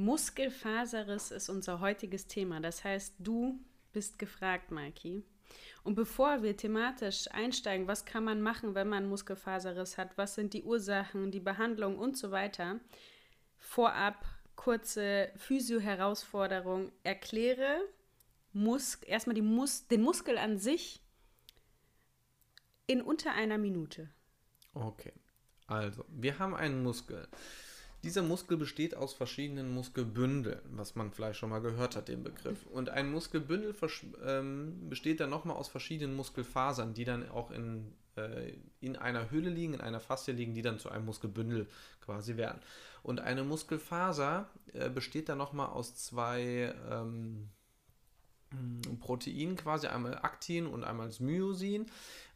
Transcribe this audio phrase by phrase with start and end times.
[0.00, 2.60] Muskelfaserriss ist unser heutiges Thema.
[2.60, 3.60] Das heißt, du
[3.92, 5.22] bist gefragt, Maiki.
[5.82, 10.54] Und bevor wir thematisch einsteigen, was kann man machen, wenn man Muskelfaserriss hat, was sind
[10.54, 12.80] die Ursachen, die Behandlung und so weiter,
[13.58, 14.24] vorab
[14.56, 16.92] kurze Physio-Herausforderung.
[17.02, 17.80] Erkläre
[18.52, 21.00] Mus erstmal die Mus den Muskel an sich
[22.86, 24.08] in unter einer Minute.
[24.72, 25.12] Okay,
[25.66, 27.28] also wir haben einen Muskel.
[28.02, 32.66] Dieser Muskel besteht aus verschiedenen Muskelbündeln, was man vielleicht schon mal gehört hat, den Begriff.
[32.66, 33.74] Und ein Muskelbündel
[34.24, 39.50] ähm, besteht dann nochmal aus verschiedenen Muskelfasern, die dann auch in, äh, in einer Hülle
[39.50, 41.68] liegen, in einer Faszie liegen, die dann zu einem Muskelbündel
[42.00, 42.62] quasi werden.
[43.02, 47.50] Und eine Muskelfaser äh, besteht dann nochmal aus zwei ähm,
[48.98, 51.86] Proteinen, quasi einmal Aktin und einmal Myosin.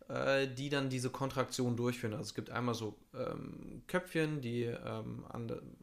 [0.06, 2.12] Äh, die dann diese Kontraktion durchführen.
[2.12, 5.24] Also es gibt einmal so ähm, Köpfchen, die ähm,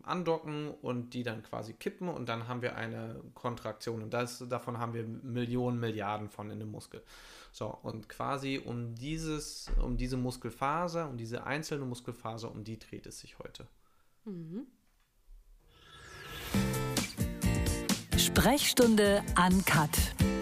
[0.03, 4.77] andocken und die dann quasi kippen und dann haben wir eine Kontraktion und das, davon
[4.77, 7.01] haben wir Millionen, Milliarden von in dem Muskel.
[7.51, 13.07] So, und quasi um dieses, um diese Muskelfaser, um diese einzelne Muskelfaser, um die dreht
[13.07, 13.65] es sich heute.
[14.25, 14.67] Mhm.
[18.17, 19.89] Sprechstunde Uncut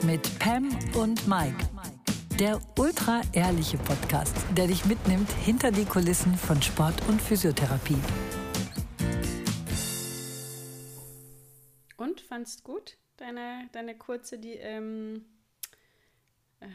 [0.03, 1.55] mit Pam und Mike.
[2.39, 7.97] Der ultra-ehrliche Podcast, der dich mitnimmt hinter die Kulissen von Sport und Physiotherapie.
[11.97, 12.97] Und, fandst gut?
[13.17, 15.25] Deine, deine kurze, die, ähm,
[16.61, 16.69] äh,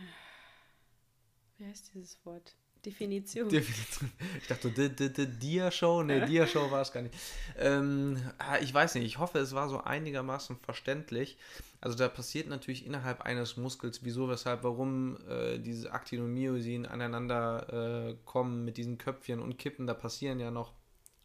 [1.56, 2.54] wie heißt dieses Wort?
[2.84, 3.48] Definition.
[3.48, 4.10] Definition.
[4.40, 6.02] Ich dachte, Dia-Show?
[6.02, 7.14] Ne, Dia-Show war es gar nicht.
[7.58, 11.38] Ähm, ah, ich weiß nicht, ich hoffe, es war so einigermaßen verständlich.
[11.80, 16.86] Also da passiert natürlich innerhalb eines Muskels, wieso, weshalb, warum äh, diese Aktin und Myosin
[16.86, 19.86] aneinander äh, kommen mit diesen Köpfchen und Kippen.
[19.86, 20.72] Da passieren ja noch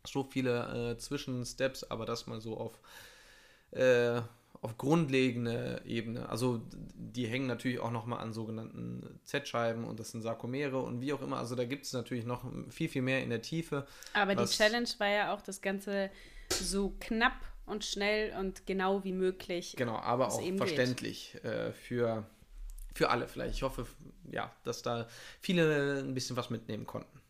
[0.05, 2.79] so viele äh, Zwischensteps, aber das mal so auf
[3.71, 4.21] äh,
[4.61, 6.27] auf grundlegende Ebene.
[6.27, 6.61] Also
[6.93, 11.21] die hängen natürlich auch nochmal an sogenannten Z-Scheiben und das sind Sarkomere und wie auch
[11.21, 11.37] immer.
[11.37, 13.87] Also da gibt es natürlich noch viel, viel mehr in der Tiefe.
[14.13, 16.11] Aber die Challenge war ja auch das Ganze
[16.49, 19.75] so knapp und schnell und genau wie möglich.
[19.77, 22.25] Genau, aber auch verständlich äh, für,
[22.93, 23.55] für alle vielleicht.
[23.55, 23.85] Ich hoffe,
[24.29, 25.07] ja, dass da
[25.39, 27.21] viele ein bisschen was mitnehmen konnten.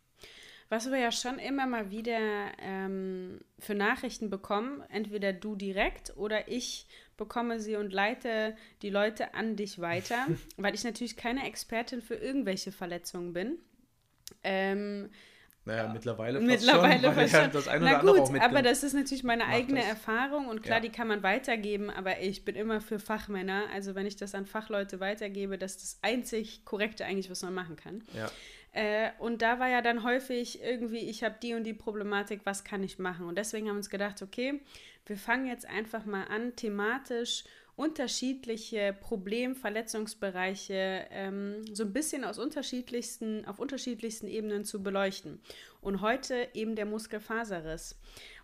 [0.69, 2.19] Was wir ja schon immer mal wieder
[2.59, 6.87] ähm, für Nachrichten bekommen, entweder du direkt oder ich
[7.19, 10.25] bekomme sie und leite die Leute an dich weiter,
[10.57, 13.59] weil ich natürlich keine Expertin für irgendwelche Verletzungen bin.
[14.43, 15.11] Ähm,
[15.65, 18.93] naja, mittlerweile fast mittlerweile schon, weil ja das eine Na oder gut, aber das ist
[18.93, 19.89] natürlich meine eigene das.
[19.89, 20.81] Erfahrung und klar, ja.
[20.81, 23.65] die kann man weitergeben, aber ich bin immer für Fachmänner.
[23.71, 27.53] Also wenn ich das an Fachleute weitergebe, das ist das einzig Korrekte eigentlich, was man
[27.53, 28.03] machen kann.
[28.15, 28.31] Ja.
[28.71, 32.63] Äh, und da war ja dann häufig irgendwie, ich habe die und die Problematik, was
[32.63, 33.25] kann ich machen?
[33.25, 34.61] Und deswegen haben wir uns gedacht, okay,
[35.05, 37.43] wir fangen jetzt einfach mal an, thematisch
[37.79, 45.39] unterschiedliche Problem-, Verletzungsbereiche ähm, so ein bisschen aus unterschiedlichsten, auf unterschiedlichsten Ebenen zu beleuchten.
[45.79, 47.97] Und heute eben der Muskelfaserriss.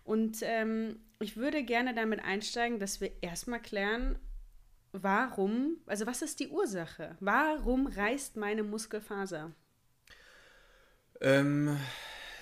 [0.04, 4.18] Und ähm, ich würde gerne damit einsteigen, dass wir erstmal klären,
[4.92, 7.16] warum, also was ist die Ursache?
[7.20, 9.52] Warum reißt meine Muskelfaser?
[11.20, 11.78] Ähm,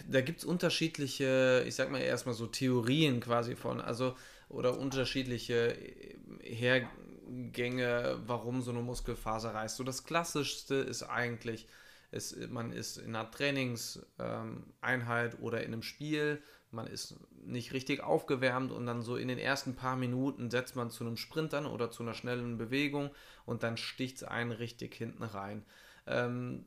[0.09, 4.15] da gibt es unterschiedliche, ich sag mal erstmal so Theorien quasi von, also
[4.49, 5.77] oder unterschiedliche
[6.43, 9.77] Hergänge, warum so eine Muskelfaser reißt.
[9.77, 11.67] So das Klassischste ist eigentlich,
[12.11, 18.03] ist, man ist in einer Trainingseinheit ähm, oder in einem Spiel, man ist nicht richtig
[18.03, 21.67] aufgewärmt und dann so in den ersten paar Minuten setzt man zu einem Sprint an
[21.67, 23.11] oder zu einer schnellen Bewegung
[23.47, 25.65] und dann sticht es einen richtig hinten rein.
[26.07, 26.67] Ähm,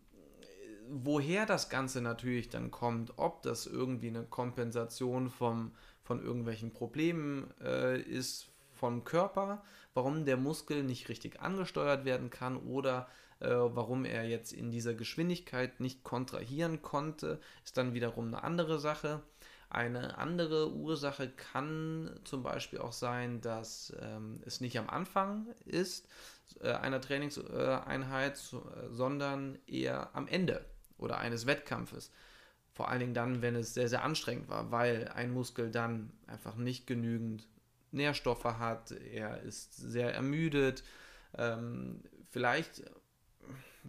[0.89, 5.71] woher das Ganze natürlich dann kommt, ob das irgendwie eine Kompensation vom,
[6.03, 12.57] von irgendwelchen Problemen äh, ist vom Körper, warum der Muskel nicht richtig angesteuert werden kann
[12.57, 13.07] oder
[13.39, 18.79] äh, warum er jetzt in dieser Geschwindigkeit nicht kontrahieren konnte, ist dann wiederum eine andere
[18.79, 19.21] Sache.
[19.69, 26.07] Eine andere Ursache kann zum Beispiel auch sein, dass ähm, es nicht am Anfang ist
[26.61, 30.63] äh, einer Trainingseinheit, äh, sondern eher am Ende
[30.97, 32.11] oder eines Wettkampfes.
[32.73, 36.55] Vor allen Dingen dann, wenn es sehr, sehr anstrengend war, weil ein Muskel dann einfach
[36.55, 37.47] nicht genügend
[37.91, 40.83] Nährstoffe hat, er ist sehr ermüdet.
[41.35, 42.83] Ähm, vielleicht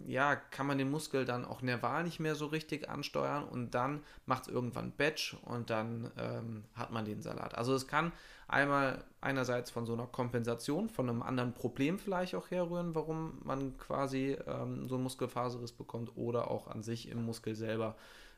[0.06, 4.02] ja, kann man den Muskel dann auch nerval nicht mehr so richtig ansteuern und dann
[4.26, 7.56] macht es irgendwann Batch und dann ähm, hat man den Salat.
[7.56, 8.12] Also es kann
[8.48, 13.76] einmal einerseits von so einer Kompensation, von einem anderen Problem vielleicht auch herrühren, warum man
[13.78, 17.96] quasi ähm, so einen Muskelfaserriss bekommt oder auch an sich im Muskel selber,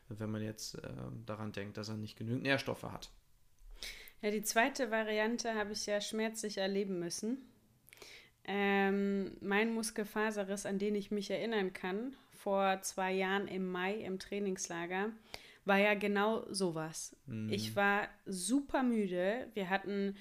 [0.09, 0.89] wenn man jetzt äh,
[1.25, 3.09] daran denkt, dass er nicht genügend Nährstoffe hat.
[4.21, 7.37] Ja, die zweite Variante habe ich ja schmerzlich erleben müssen.
[8.43, 14.19] Ähm, mein Muskelfaserriss, an den ich mich erinnern kann, vor zwei Jahren im Mai im
[14.19, 15.11] Trainingslager,
[15.65, 17.15] war ja genau sowas.
[17.27, 17.51] Mhm.
[17.51, 19.47] Ich war super müde.
[19.53, 20.15] Wir hatten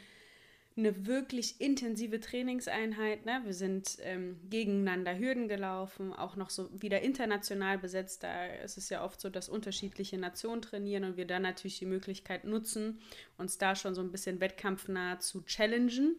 [0.77, 3.27] eine wirklich intensive Trainingseinheit.
[3.27, 3.41] Ne?
[3.45, 8.23] Wir sind ähm, gegeneinander Hürden gelaufen, auch noch so wieder international besetzt.
[8.23, 11.87] Da ist es ja oft so, dass unterschiedliche Nationen trainieren und wir dann natürlich die
[11.87, 13.01] Möglichkeit nutzen,
[13.37, 16.17] uns da schon so ein bisschen wettkampfnah zu challengen.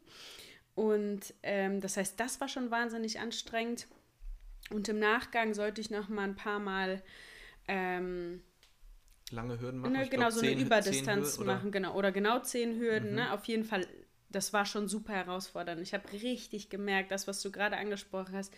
[0.76, 3.88] Und ähm, das heißt, das war schon wahnsinnig anstrengend.
[4.70, 7.02] Und im Nachgang sollte ich noch mal ein paar Mal
[7.68, 8.42] ähm,
[9.32, 9.94] lange Hürden machen.
[9.94, 11.96] Ne, genau, glaub, so eine Überdistanz Hürden, machen, genau.
[11.96, 13.12] Oder genau zehn Hürden.
[13.12, 13.16] Mhm.
[13.16, 13.34] Ne?
[13.34, 13.88] Auf jeden Fall,
[14.30, 15.82] das war schon super herausfordernd.
[15.82, 18.54] Ich habe richtig gemerkt, das, was du gerade angesprochen hast,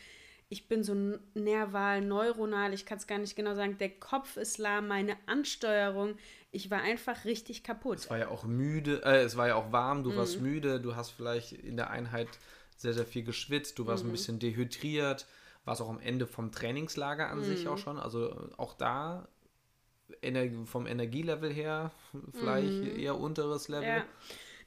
[0.50, 0.94] ich bin so
[1.34, 3.78] nerval, neuronal, ich kann es gar nicht genau sagen.
[3.80, 6.16] Der Kopf ist lahm, meine Ansteuerung.
[6.52, 7.98] Ich war einfach richtig kaputt.
[7.98, 10.18] Es war ja auch müde, äh, es war ja auch warm, du mhm.
[10.18, 12.28] warst müde, du hast vielleicht in der Einheit
[12.78, 14.10] sehr, sehr viel geschwitzt, du warst mhm.
[14.10, 15.26] ein bisschen dehydriert,
[15.66, 17.44] warst auch am Ende vom Trainingslager an mhm.
[17.46, 17.98] sich auch schon.
[17.98, 19.28] Also auch da
[20.22, 21.92] Ener vom Energielevel her
[22.34, 23.00] vielleicht mhm.
[23.00, 23.88] eher unteres Level.
[23.88, 24.06] Ja.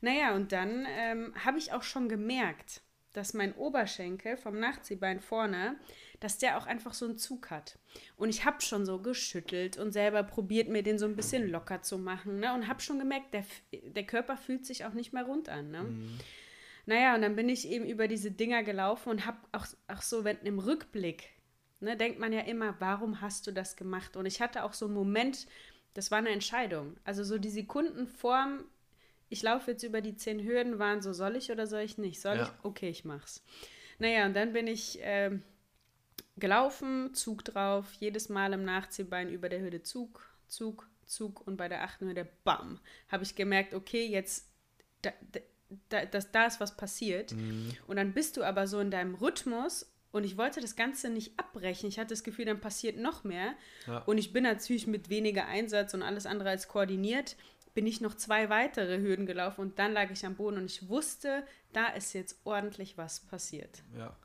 [0.00, 2.82] Naja, und dann ähm, habe ich auch schon gemerkt,
[3.12, 5.76] dass mein Oberschenkel vom Nachziehbein vorne,
[6.20, 7.78] dass der auch einfach so einen Zug hat.
[8.16, 11.80] Und ich habe schon so geschüttelt und selber probiert, mir den so ein bisschen locker
[11.80, 12.40] zu machen.
[12.40, 12.52] Ne?
[12.52, 15.70] Und habe schon gemerkt, der, der Körper fühlt sich auch nicht mehr rund an.
[15.70, 15.82] Ne?
[15.84, 16.18] Mhm.
[16.84, 20.24] Naja, und dann bin ich eben über diese Dinger gelaufen und habe auch, auch so,
[20.24, 21.30] wenn im Rückblick,
[21.80, 24.16] ne, denkt man ja immer, warum hast du das gemacht?
[24.16, 25.46] Und ich hatte auch so einen Moment,
[25.94, 26.96] das war eine Entscheidung.
[27.04, 28.64] Also so die Sekunden vorm
[29.28, 32.20] ich laufe jetzt über die zehn Hürden, waren so, soll ich oder soll ich nicht?
[32.20, 32.44] Soll ja.
[32.44, 32.64] ich?
[32.64, 33.42] Okay, ich mach's.
[33.98, 35.38] Naja, und dann bin ich äh,
[36.36, 41.68] gelaufen, Zug drauf, jedes Mal im Nachziehbein über der Hürde Zug, Zug, Zug und bei
[41.68, 44.48] der achten Hürde, bam, habe ich gemerkt, okay, jetzt,
[45.02, 45.10] da,
[45.88, 47.32] da, das, da ist was passiert.
[47.32, 47.72] Mhm.
[47.86, 51.38] Und dann bist du aber so in deinem Rhythmus und ich wollte das Ganze nicht
[51.38, 51.88] abbrechen.
[51.88, 53.54] Ich hatte das Gefühl, dann passiert noch mehr.
[53.86, 53.98] Ja.
[54.06, 57.36] Und ich bin natürlich mit weniger Einsatz und alles andere als koordiniert
[57.76, 60.88] bin ich noch zwei weitere Hürden gelaufen und dann lag ich am Boden und ich
[60.88, 61.44] wusste,
[61.74, 63.82] da ist jetzt ordentlich was passiert.
[63.96, 64.16] Ja.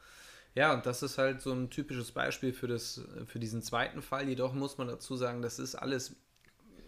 [0.54, 4.28] Ja, und das ist halt so ein typisches Beispiel für, das, für diesen zweiten Fall.
[4.28, 6.16] Jedoch muss man dazu sagen, das ist alles,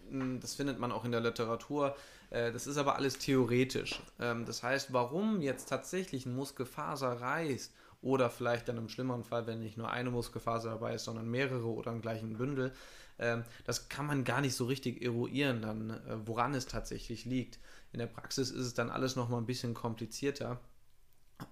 [0.08, 1.96] hm, das findet man auch in der Literatur,
[2.30, 4.00] äh, das ist aber alles theoretisch.
[4.18, 9.46] Ähm, das heißt, warum jetzt tatsächlich ein Muskelfaser reißt oder vielleicht dann im schlimmeren Fall,
[9.46, 12.72] wenn nicht nur eine Muskelfaser dabei ist, sondern mehrere oder im gleichen Bündel,
[13.18, 17.58] ähm, das kann man gar nicht so richtig eruieren, dann, äh, woran es tatsächlich liegt.
[17.92, 20.60] In der Praxis ist es dann alles nochmal ein bisschen komplizierter.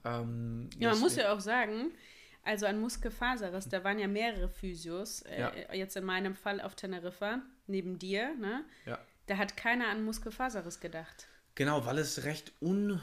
[0.04, 1.92] Ähm, ja, man muss ja auch sagen,
[2.42, 5.52] also an Muskelfaserriss, da waren ja mehrere Physios, äh, ja.
[5.72, 8.64] jetzt in meinem Fall auf Teneriffa, neben dir, ne?
[8.84, 8.98] Ja.
[9.26, 11.28] Da hat keiner an Muskelfaserriss gedacht.
[11.54, 13.00] Genau, weil es recht un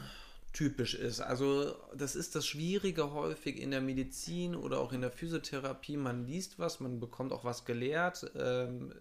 [0.52, 1.20] typisch ist.
[1.20, 5.96] Also das ist das Schwierige häufig in der Medizin oder auch in der Physiotherapie.
[5.96, 8.30] Man liest was, man bekommt auch was gelehrt.
[8.36, 8.92] Ähm,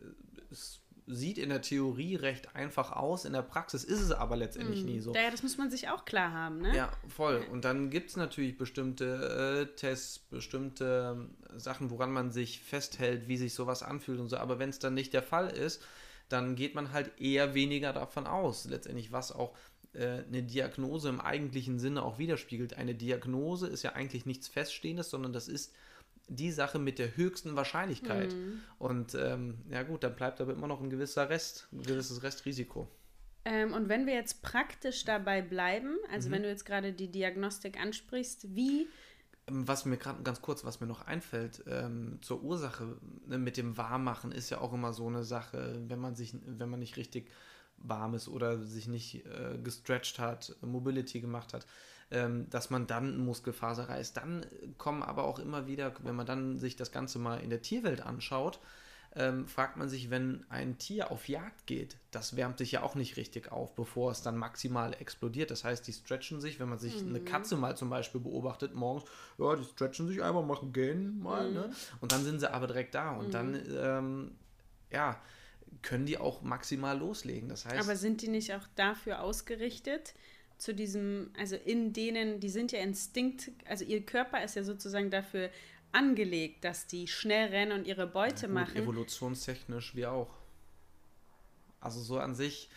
[0.51, 4.83] es sieht in der Theorie recht einfach aus, in der Praxis ist es aber letztendlich
[4.83, 4.85] mm.
[4.85, 5.13] nie so.
[5.15, 6.75] Ja, das muss man sich auch klar haben, ne?
[6.75, 7.43] Ja, voll.
[7.51, 13.27] Und dann gibt es natürlich bestimmte äh, Tests, bestimmte äh, Sachen, woran man sich festhält,
[13.27, 14.37] wie sich sowas anfühlt und so.
[14.37, 15.81] Aber wenn es dann nicht der Fall ist,
[16.29, 19.55] dann geht man halt eher weniger davon aus, letztendlich, was auch
[19.97, 22.75] eine Diagnose im eigentlichen Sinne auch widerspiegelt.
[22.75, 25.73] Eine Diagnose ist ja eigentlich nichts Feststehendes, sondern das ist
[26.27, 28.33] die Sache mit der höchsten Wahrscheinlichkeit.
[28.33, 28.61] Mhm.
[28.77, 32.87] Und ähm, ja gut, dann bleibt aber immer noch ein gewisser Rest, ein gewisses Restrisiko.
[33.45, 36.33] Ähm, und wenn wir jetzt praktisch dabei bleiben, also mhm.
[36.33, 38.87] wenn du jetzt gerade die Diagnostik ansprichst, wie
[39.47, 43.57] ähm, was mir gerade ganz kurz, was mir noch einfällt, ähm, zur Ursache ne, mit
[43.57, 46.97] dem Warmmachen ist ja auch immer so eine Sache, wenn man sich, wenn man nicht
[46.97, 47.31] richtig
[47.81, 51.65] warm ist oder sich nicht äh, gestretched hat, Mobility gemacht hat,
[52.11, 54.17] ähm, dass man dann Muskelfaser reißt.
[54.17, 54.45] Dann
[54.77, 58.01] kommen aber auch immer wieder, wenn man dann sich das Ganze mal in der Tierwelt
[58.01, 58.59] anschaut,
[59.15, 62.93] ähm, fragt man sich, wenn ein Tier auf Jagd geht, das wärmt sich ja auch
[62.93, 65.49] nicht richtig auf, bevor es dann maximal explodiert.
[65.49, 67.09] Das heißt, die stretchen sich, wenn man sich mhm.
[67.09, 69.05] eine Katze mal zum Beispiel beobachtet morgens,
[69.39, 71.61] ja, die stretchen sich einmal, machen gehen mal, ne?
[71.61, 71.69] mhm.
[71.69, 71.75] ne?
[72.01, 73.11] Und dann sind sie aber direkt da.
[73.11, 73.31] Und mhm.
[73.31, 74.31] dann, ähm,
[74.91, 75.19] ja,
[75.81, 77.49] können die auch maximal loslegen.
[77.49, 80.13] Das heißt, Aber sind die nicht auch dafür ausgerichtet?
[80.57, 85.09] Zu diesem, also in denen, die sind ja Instinkt, also ihr Körper ist ja sozusagen
[85.09, 85.49] dafür
[85.91, 88.75] angelegt, dass die schnell rennen und ihre Beute ja, gut, machen.
[88.75, 90.29] Evolutionstechnisch wie auch.
[91.79, 92.69] Also so an sich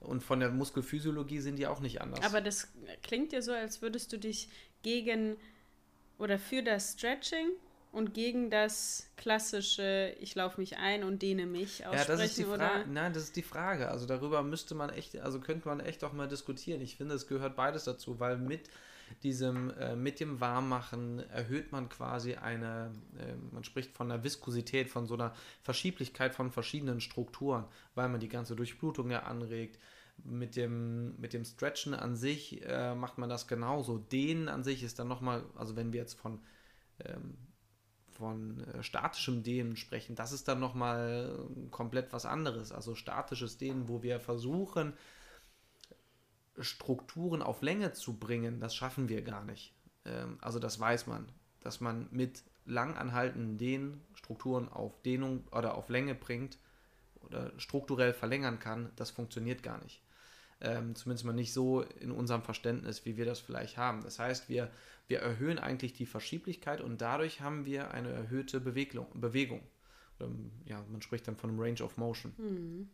[0.00, 2.24] und von der Muskelphysiologie sind die auch nicht anders.
[2.24, 2.68] Aber das
[3.02, 4.48] klingt ja so, als würdest du dich
[4.82, 5.36] gegen
[6.18, 7.48] oder für das Stretching
[7.96, 12.10] und gegen das klassische, ich laufe mich ein und dehne mich aussprechen?
[12.10, 12.68] Ja, das ist die oder?
[12.68, 12.90] Frage.
[12.90, 13.88] Nein, das ist die Frage.
[13.88, 16.82] Also darüber müsste man echt, also könnte man echt auch mal diskutieren.
[16.82, 18.68] Ich finde, es gehört beides dazu, weil mit
[19.22, 24.90] diesem, äh, mit dem Warmmachen erhöht man quasi eine, äh, man spricht von einer Viskosität,
[24.90, 29.80] von so einer Verschieblichkeit von verschiedenen Strukturen, weil man die ganze Durchblutung ja anregt.
[30.22, 33.96] Mit dem, mit dem Stretchen an sich äh, macht man das genauso.
[33.96, 36.40] Dehnen an sich ist dann nochmal, also wenn wir jetzt von
[37.04, 37.38] ähm,
[38.16, 41.38] von äh, statischem Dehnen sprechen, das ist dann nochmal
[41.70, 42.72] komplett was anderes.
[42.72, 44.94] Also statisches Dehnen, wo wir versuchen,
[46.58, 49.74] Strukturen auf Länge zu bringen, das schaffen wir gar nicht.
[50.04, 51.28] Ähm, also das weiß man,
[51.60, 56.58] dass man mit lang anhaltenden Dehnen Strukturen auf Dehnung oder auf Länge bringt
[57.22, 60.02] oder strukturell verlängern kann, das funktioniert gar nicht.
[60.60, 64.02] Ähm, zumindest mal nicht so in unserem Verständnis, wie wir das vielleicht haben.
[64.02, 64.70] Das heißt, wir,
[65.08, 69.06] wir erhöhen eigentlich die Verschieblichkeit und dadurch haben wir eine erhöhte Bewegung.
[69.14, 69.62] Bewegung.
[70.20, 72.32] Ähm, ja, man spricht dann von einem Range of Motion.
[72.36, 72.88] Mhm.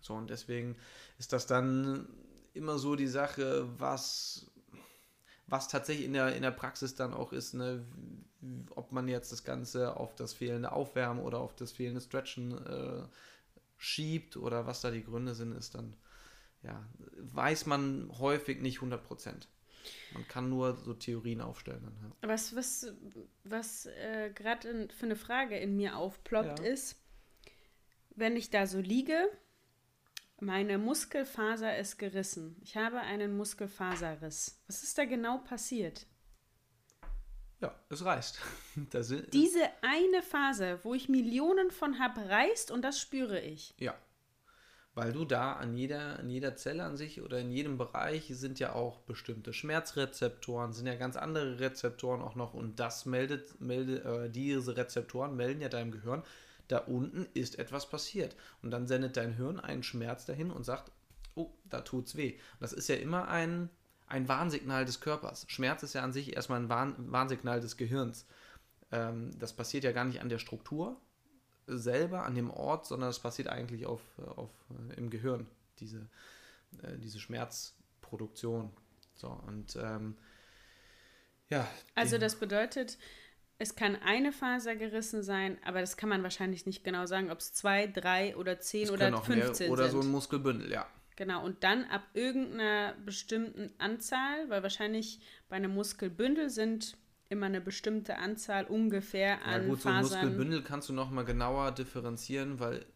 [0.00, 0.76] So, und deswegen
[1.18, 2.06] ist das dann
[2.52, 4.50] immer so die Sache, was,
[5.46, 7.84] was tatsächlich in der, in der Praxis dann auch ist, ne?
[8.70, 13.02] ob man jetzt das Ganze auf das fehlende Aufwärmen oder auf das fehlende Stretchen äh,
[13.76, 15.94] schiebt oder was da die Gründe sind, ist dann,
[16.62, 16.84] ja,
[17.18, 19.48] weiß man häufig nicht 100 Prozent.
[20.12, 21.82] Man kann nur so Theorien aufstellen.
[21.82, 22.28] Dann, ja.
[22.28, 22.92] Was, was,
[23.44, 26.66] was äh, gerade für eine Frage in mir aufploppt, ja.
[26.66, 26.96] ist,
[28.10, 29.28] wenn ich da so liege
[30.40, 32.56] meine Muskelfaser ist gerissen.
[32.60, 34.60] Ich habe einen Muskelfaserriss.
[34.66, 36.06] Was ist da genau passiert?
[37.60, 38.38] Ja, es reißt.
[39.32, 43.74] Diese eine Faser, wo ich Millionen von habe, reißt und das spüre ich.
[43.78, 43.94] Ja.
[44.96, 48.58] Weil du da an jeder, an jeder Zelle an sich oder in jedem Bereich sind
[48.58, 54.06] ja auch bestimmte Schmerzrezeptoren, sind ja ganz andere Rezeptoren auch noch und das meldet, meldet
[54.06, 56.22] äh, diese Rezeptoren melden ja deinem Gehirn,
[56.68, 58.36] da unten ist etwas passiert.
[58.62, 60.90] Und dann sendet dein Hirn einen Schmerz dahin und sagt,
[61.34, 62.38] oh, da tut's weh.
[62.58, 63.68] Das ist ja immer ein,
[64.06, 65.44] ein Warnsignal des Körpers.
[65.48, 68.24] Schmerz ist ja an sich erstmal ein Warn, Warnsignal des Gehirns.
[68.90, 70.98] Ähm, das passiert ja gar nicht an der Struktur
[71.66, 74.00] selber, an dem Ort, sondern es passiert eigentlich auf,
[74.36, 74.50] auf,
[74.96, 75.46] im Gehirn,
[75.80, 76.08] diese,
[76.82, 78.70] äh, diese Schmerzproduktion.
[79.14, 80.16] So, und ähm,
[81.48, 81.66] ja.
[81.94, 82.98] Also das bedeutet,
[83.58, 87.38] es kann eine Faser gerissen sein, aber das kann man wahrscheinlich nicht genau sagen, ob
[87.38, 89.92] es zwei, drei oder zehn oder 15 oder sind.
[89.92, 90.86] so ein Muskelbündel, ja.
[91.16, 97.60] Genau, und dann ab irgendeiner bestimmten Anzahl, weil wahrscheinlich bei einem Muskelbündel sind immer eine
[97.60, 102.86] bestimmte Anzahl ungefähr an ja gut, so ein Muskelbündel kannst du nochmal genauer differenzieren, weil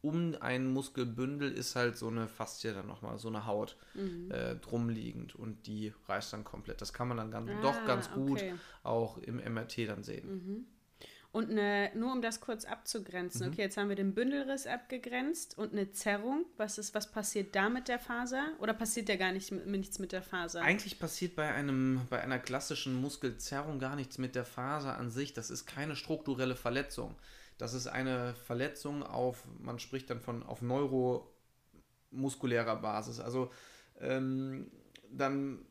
[0.00, 4.30] um ein Muskelbündel ist halt so eine Faszie dann nochmal, so eine Haut mhm.
[4.30, 6.80] äh, drum liegend und die reißt dann komplett.
[6.80, 8.54] Das kann man dann ganz, ah, doch ganz gut okay.
[8.84, 10.28] auch im MRT dann sehen.
[10.28, 10.66] Mhm.
[11.30, 13.52] Und eine, nur um das kurz abzugrenzen, mhm.
[13.52, 16.46] okay, jetzt haben wir den Bündelriss abgegrenzt und eine Zerrung.
[16.56, 18.52] Was ist, was passiert da mit der Faser?
[18.60, 20.62] Oder passiert ja gar nicht, nichts mit der Faser?
[20.62, 25.34] Eigentlich passiert bei einem, bei einer klassischen Muskelzerrung gar nichts mit der Faser an sich.
[25.34, 27.14] Das ist keine strukturelle Verletzung.
[27.58, 33.20] Das ist eine Verletzung auf, man spricht dann von auf neuromuskulärer Basis.
[33.20, 33.52] Also
[34.00, 34.70] ähm,
[35.10, 35.66] dann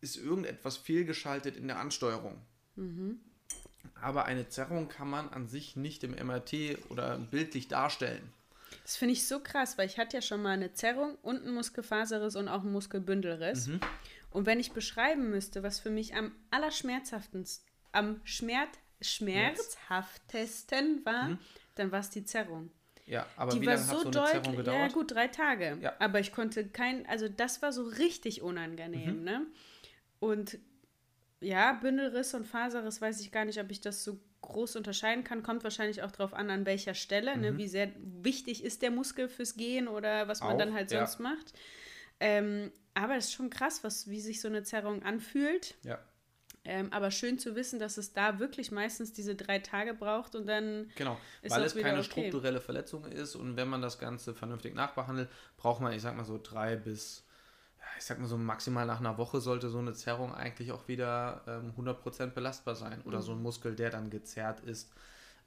[0.00, 2.40] ist irgendetwas fehlgeschaltet in der Ansteuerung.
[2.76, 3.20] Mhm.
[4.00, 8.32] Aber eine Zerrung kann man an sich nicht im MRT oder bildlich darstellen.
[8.82, 11.54] Das finde ich so krass, weil ich hatte ja schon mal eine Zerrung und einen
[11.54, 13.66] Muskelfaserriss und auch einen Muskelbündelriss.
[13.66, 13.80] Mhm.
[14.30, 21.38] Und wenn ich beschreiben müsste, was für mich am allerschmerzhaftesten, am Schmerz schmerzhaftesten war, mhm.
[21.74, 22.70] dann war es die Zerrung.
[23.06, 24.78] Ja, aber die wie lange so hat so eine Zerrung gedauert?
[24.78, 25.78] Ja, gut, drei Tage.
[25.80, 25.94] Ja.
[25.98, 29.24] Aber ich konnte kein, also das war so richtig unangenehm, mhm.
[29.24, 29.46] ne?
[30.18, 30.58] Und
[31.40, 35.42] ja, Bündelriss und Faserriss weiß ich gar nicht, ob ich das so groß unterscheiden kann.
[35.42, 37.50] Kommt wahrscheinlich auch darauf an, an welcher Stelle, ne?
[37.50, 37.56] mhm.
[37.56, 37.58] ne?
[37.58, 41.18] wie sehr wichtig ist der Muskel fürs Gehen oder was man auch, dann halt sonst
[41.18, 41.22] ja.
[41.22, 41.52] macht.
[42.20, 45.74] Ähm, aber es ist schon krass, was, wie sich so eine Zerrung anfühlt.
[45.82, 45.98] Ja.
[46.64, 50.46] Ähm, aber schön zu wissen, dass es da wirklich meistens diese drei Tage braucht und
[50.46, 50.90] dann.
[50.96, 51.16] Genau,
[51.46, 52.04] weil es keine okay.
[52.04, 56.24] strukturelle Verletzung ist und wenn man das Ganze vernünftig nachbehandelt, braucht man, ich sag mal
[56.24, 57.24] so drei bis,
[57.98, 61.42] ich sag mal so maximal nach einer Woche sollte so eine Zerrung eigentlich auch wieder
[61.46, 63.22] ähm, 100% belastbar sein oder mhm.
[63.22, 64.90] so ein Muskel, der dann gezerrt ist.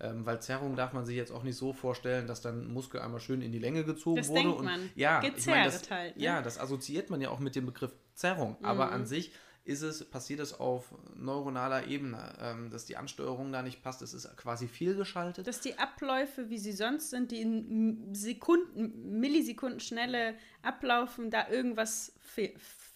[0.01, 3.01] Ähm, weil Zerrung darf man sich jetzt auch nicht so vorstellen, dass dann ein Muskel
[3.01, 4.43] einmal schön in die Länge gezogen das wurde.
[4.43, 4.89] Denkt man.
[4.95, 6.17] ja, Gezerrt ich mein, das, halt.
[6.17, 6.23] Ne?
[6.23, 8.55] Ja, das assoziiert man ja auch mit dem Begriff Zerrung.
[8.59, 8.65] Mhm.
[8.65, 9.33] Aber an sich
[9.69, 14.01] ist es, passiert es auf neuronaler Ebene, ähm, dass die Ansteuerung da nicht passt.
[14.01, 15.45] Es ist quasi fehlgeschaltet.
[15.45, 22.13] Dass die Abläufe, wie sie sonst sind, die in Sekunden, Millisekunden schnelle ablaufen, da irgendwas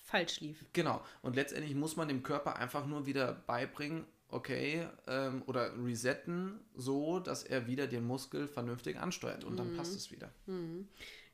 [0.03, 0.65] falsch lief.
[0.73, 1.03] Genau.
[1.21, 7.19] Und letztendlich muss man dem Körper einfach nur wieder beibringen, okay, ähm, oder resetten, so
[7.19, 10.31] dass er wieder den Muskel vernünftig ansteuert und dann passt es wieder.
[10.47, 10.87] Mhm.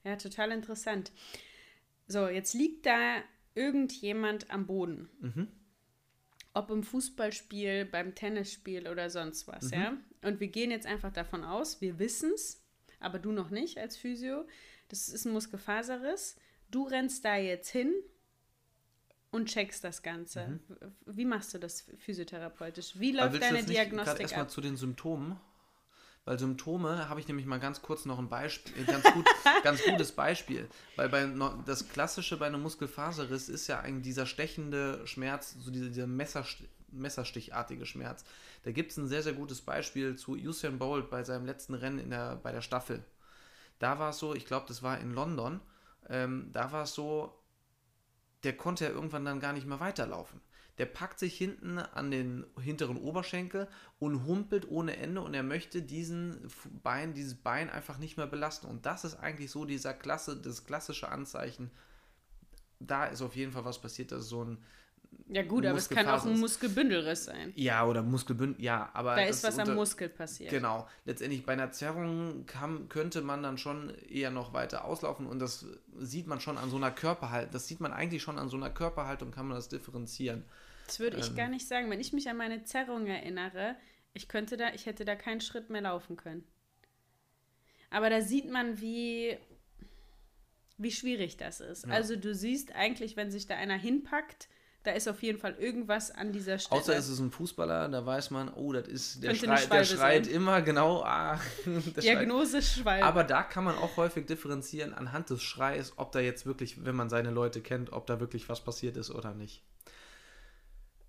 [0.03, 1.13] Ja, total interessant.
[2.07, 3.21] So, jetzt liegt da
[3.59, 5.09] irgendjemand am Boden.
[5.19, 5.47] Mhm.
[6.53, 9.73] Ob im Fußballspiel, beim Tennisspiel oder sonst was, Mhm.
[9.73, 9.97] ja.
[10.23, 12.63] Und wir gehen jetzt einfach davon aus, wir wissen es,
[12.99, 14.45] aber du noch nicht als Physio.
[14.87, 16.35] Das ist ein Muskelfaserriss.
[16.71, 17.93] Du rennst da jetzt hin
[19.31, 20.59] und checkst das Ganze.
[21.05, 22.99] Wie machst du das physiotherapeutisch?
[22.99, 23.17] Wie Mhm.
[23.19, 24.51] Läuft deine Diagnostik erstmal ab?
[24.51, 25.39] zu den Symptomen?
[26.25, 29.25] Weil Symptome habe ich nämlich mal ganz kurz noch ein Beispiel, äh, ganz, gut,
[29.63, 30.69] ganz gutes Beispiel.
[30.95, 31.27] Weil bei,
[31.65, 36.63] das Klassische bei einem Muskelfaserriss ist ja eigentlich dieser stechende Schmerz, so dieser, dieser Messerst
[36.91, 38.25] Messerstichartige Schmerz.
[38.63, 41.99] Da gibt es ein sehr, sehr gutes Beispiel zu Usain Bolt bei seinem letzten Rennen
[41.99, 43.03] in der, bei der Staffel.
[43.77, 45.61] Da war es so, ich glaube, das war in London,
[46.09, 47.33] ähm, da war es so,
[48.43, 50.41] der konnte ja irgendwann dann gar nicht mehr weiterlaufen.
[50.79, 53.67] Der packt sich hinten an den hinteren Oberschenkel
[53.99, 56.47] und humpelt ohne Ende und er möchte diesen
[56.81, 58.65] Bein, dieses Bein einfach nicht mehr belasten.
[58.65, 61.69] Und das ist eigentlich so dieser Klasse, das klassische Anzeichen.
[62.79, 64.57] Da ist auf jeden Fall was passiert, dass so ein
[65.31, 67.53] Ja gut, aber es kann auch ein Muskelbündelriss sein.
[67.55, 70.49] ja oder Muskelbündel, ja, aber Da ist was am unter- Muskel passiert.
[70.49, 70.87] Genau.
[71.05, 75.67] Letztendlich bei einer Zerrung kann, könnte man dann schon eher noch weiter auslaufen und das
[75.99, 77.51] sieht man schon an so einer Körperhaltung.
[77.51, 80.45] Das sieht man eigentlich schon an so einer Körperhaltung, kann man das differenzieren.
[80.87, 81.23] Das würde Ähm.
[81.23, 81.91] ich gar nicht sagen.
[81.91, 83.75] Wenn ich mich an meine Zerrung erinnere,
[84.13, 86.43] ich könnte da, ich hätte da keinen Schritt mehr laufen können.
[87.91, 89.37] Aber da sieht man, wie,
[90.77, 91.85] wie schwierig das ist.
[91.85, 91.93] Ja.
[91.93, 94.47] Also du siehst eigentlich, wenn sich da einer hinpackt,
[94.89, 96.81] da ist auf jeden Fall irgendwas an dieser Stelle.
[96.81, 100.25] Außer es ist ein Fußballer, da weiß man, oh, das ist, der, schreit, der schreit
[100.25, 100.33] sein.
[100.33, 101.39] immer genau, ah.
[102.01, 103.05] Diagnose Schwalbe.
[103.05, 106.95] Aber da kann man auch häufig differenzieren anhand des Schreis, ob da jetzt wirklich, wenn
[106.95, 109.61] man seine Leute kennt, ob da wirklich was passiert ist oder nicht.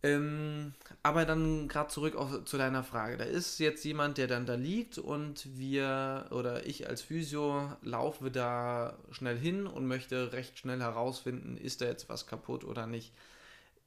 [0.02, 3.16] Ähm, aber dann gerade zurück auf, zu deiner Frage.
[3.16, 8.30] Da ist jetzt jemand, der dann da liegt und wir oder ich als Physio laufe
[8.30, 13.14] da schnell hin und möchte recht schnell herausfinden, ist da jetzt was kaputt oder nicht.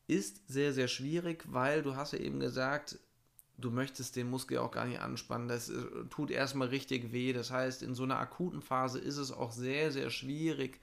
[0.08, 3.00] Ist sehr, sehr schwierig, weil du hast ja eben gesagt,
[3.58, 5.48] du möchtest den Muskel auch gar nicht anspannen.
[5.48, 7.34] Das äh, tut erstmal richtig weh.
[7.34, 10.80] Das heißt, in so einer akuten Phase ist es auch sehr, sehr schwierig,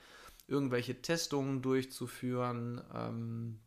[0.48, 2.82] irgendwelche Testungen durchzuführen.
[2.94, 3.60] Ähm,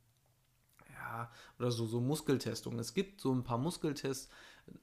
[0.92, 2.80] ja, oder so, so Muskeltestungen.
[2.80, 4.30] Es gibt so ein paar Muskeltests,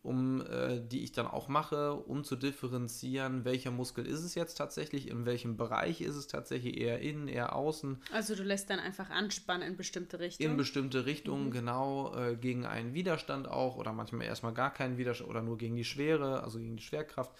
[0.02, 4.56] um, äh, die ich dann auch mache, um zu differenzieren, welcher Muskel ist es jetzt
[4.56, 7.98] tatsächlich, in welchem Bereich ist es tatsächlich, eher innen, eher außen.
[8.12, 10.56] also du lässt dann einfach anspannen in bestimmte In Richtungen.
[10.56, 15.42] bestimmte Richtungen, genau, äh, gegen einen Widerstand auch oder manchmal erstmal gar keinen Widerstand oder
[15.42, 17.32] nur gegen die Schwere, also gegen die Schwerkraft.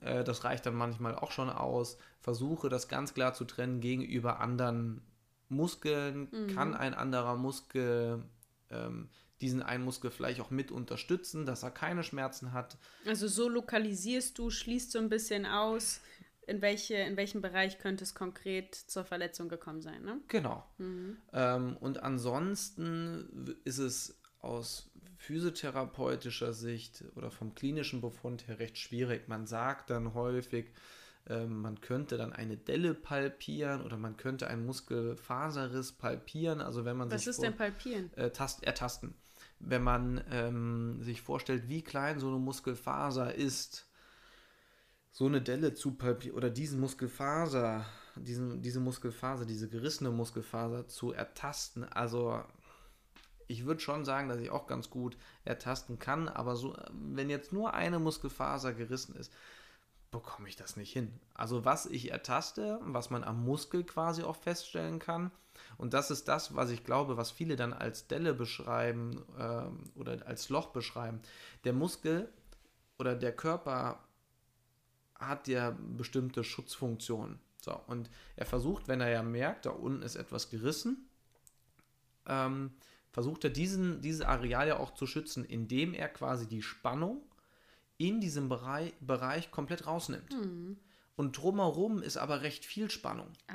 [0.00, 1.98] Äh, das reicht dann manchmal auch schon aus.
[2.20, 5.02] Versuche das ganz klar zu trennen gegenüber anderen
[5.48, 6.28] Muskeln.
[6.54, 8.22] Kann ein anderer Muskel
[8.70, 9.08] ähm,
[9.44, 12.76] diesen einen Muskel vielleicht auch mit unterstützen, dass er keine Schmerzen hat?
[13.06, 16.00] also so lokalisierst du, schließt so ein bisschen aus,
[16.46, 20.02] in, welche, in welchem Bereich könnte es konkret zur Verletzung gekommen sein.
[20.02, 20.20] Ne?
[20.28, 20.64] Genau.
[21.32, 29.28] Ähm, und ansonsten ist es aus physiotherapeutischer Sicht oder vom klinischen Befund her recht schwierig.
[29.28, 30.66] Man sagt dann häufig,
[31.26, 36.60] ähm, man könnte dann eine Delle palpieren oder man könnte einen Muskelfaserriss palpieren.
[36.60, 38.12] Also wenn man Was sich ist vor- denn Palpieren?
[38.16, 39.14] äh, tast, ertasten.
[39.66, 43.88] Wenn man ähm, sich vorstellt, wie klein so eine Muskelfaser ist,
[45.10, 51.12] so eine Delle zu palpieren oder diesen Muskelfaser, diesen, diese Muskelfaser, diese gerissene Muskelfaser zu
[51.12, 52.42] ertasten, also
[53.46, 57.52] ich würde schon sagen, dass ich auch ganz gut ertasten kann, aber so, wenn jetzt
[57.52, 59.32] nur eine Muskelfaser gerissen ist,
[60.14, 61.12] bekomme ich das nicht hin.
[61.34, 65.30] Also was ich ertaste, was man am Muskel quasi auch feststellen kann,
[65.76, 70.26] und das ist das, was ich glaube, was viele dann als Delle beschreiben ähm, oder
[70.26, 71.20] als Loch beschreiben.
[71.64, 72.28] Der Muskel
[72.98, 74.00] oder der Körper
[75.16, 77.38] hat ja bestimmte Schutzfunktionen.
[77.60, 81.08] So, und er versucht, wenn er ja merkt, da unten ist etwas gerissen,
[82.26, 82.72] ähm,
[83.10, 87.22] versucht er diesen, dieses Areal ja auch zu schützen, indem er quasi die Spannung
[87.96, 90.34] in diesem Bereich, Bereich komplett rausnimmt.
[91.16, 93.28] Und drumherum ist aber recht viel Spannung.
[93.48, 93.54] Ah,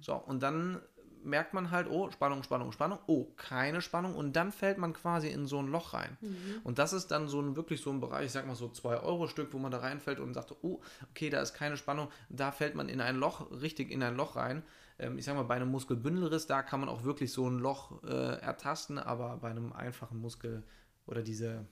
[0.00, 0.80] So, und dann
[1.22, 5.28] merkt man halt, oh, Spannung, Spannung, Spannung, oh, keine Spannung und dann fällt man quasi
[5.28, 6.18] in so ein Loch rein.
[6.64, 9.52] Und das ist dann so ein wirklich so ein Bereich, ich sag mal so 2-Euro-Stück,
[9.52, 12.88] wo man da reinfällt und sagt, oh, okay, da ist keine Spannung, da fällt man
[12.90, 14.62] in ein Loch, richtig in ein Loch rein.
[14.98, 18.02] Ähm, ich sag mal, bei einem Muskelbündelriss, da kann man auch wirklich so ein Loch
[18.04, 20.62] äh, ertasten, aber bei einem einfachen Muskel
[21.06, 21.66] oder diese,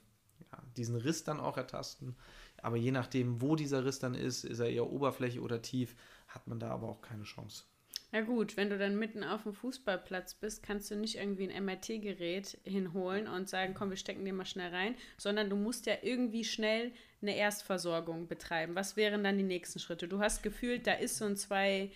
[0.51, 2.17] ja, diesen Riss dann auch ertasten.
[2.63, 5.95] Aber je nachdem, wo dieser Riss dann ist, ist er eher Oberfläche oder tief,
[6.29, 7.65] hat man da aber auch keine Chance.
[8.13, 11.65] Ja gut, wenn du dann mitten auf dem Fußballplatz bist, kannst du nicht irgendwie ein
[11.65, 15.95] MRT-Gerät hinholen und sagen, komm, wir stecken den mal schnell rein, sondern du musst ja
[16.03, 18.75] irgendwie schnell eine Erstversorgung betreiben.
[18.75, 20.09] Was wären dann die nächsten Schritte?
[20.09, 21.91] Du hast gefühlt, da ist so ein zwei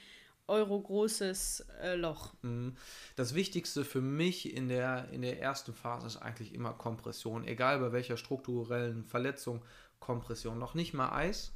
[0.49, 2.35] Euro großes äh, Loch.
[2.43, 2.77] Mhm.
[3.17, 7.81] Das Wichtigste für mich in der, in der ersten Phase ist eigentlich immer Kompression, egal
[7.81, 9.63] bei welcher strukturellen Verletzung,
[9.99, 10.59] Kompression.
[10.59, 11.53] Noch nicht mal Eis,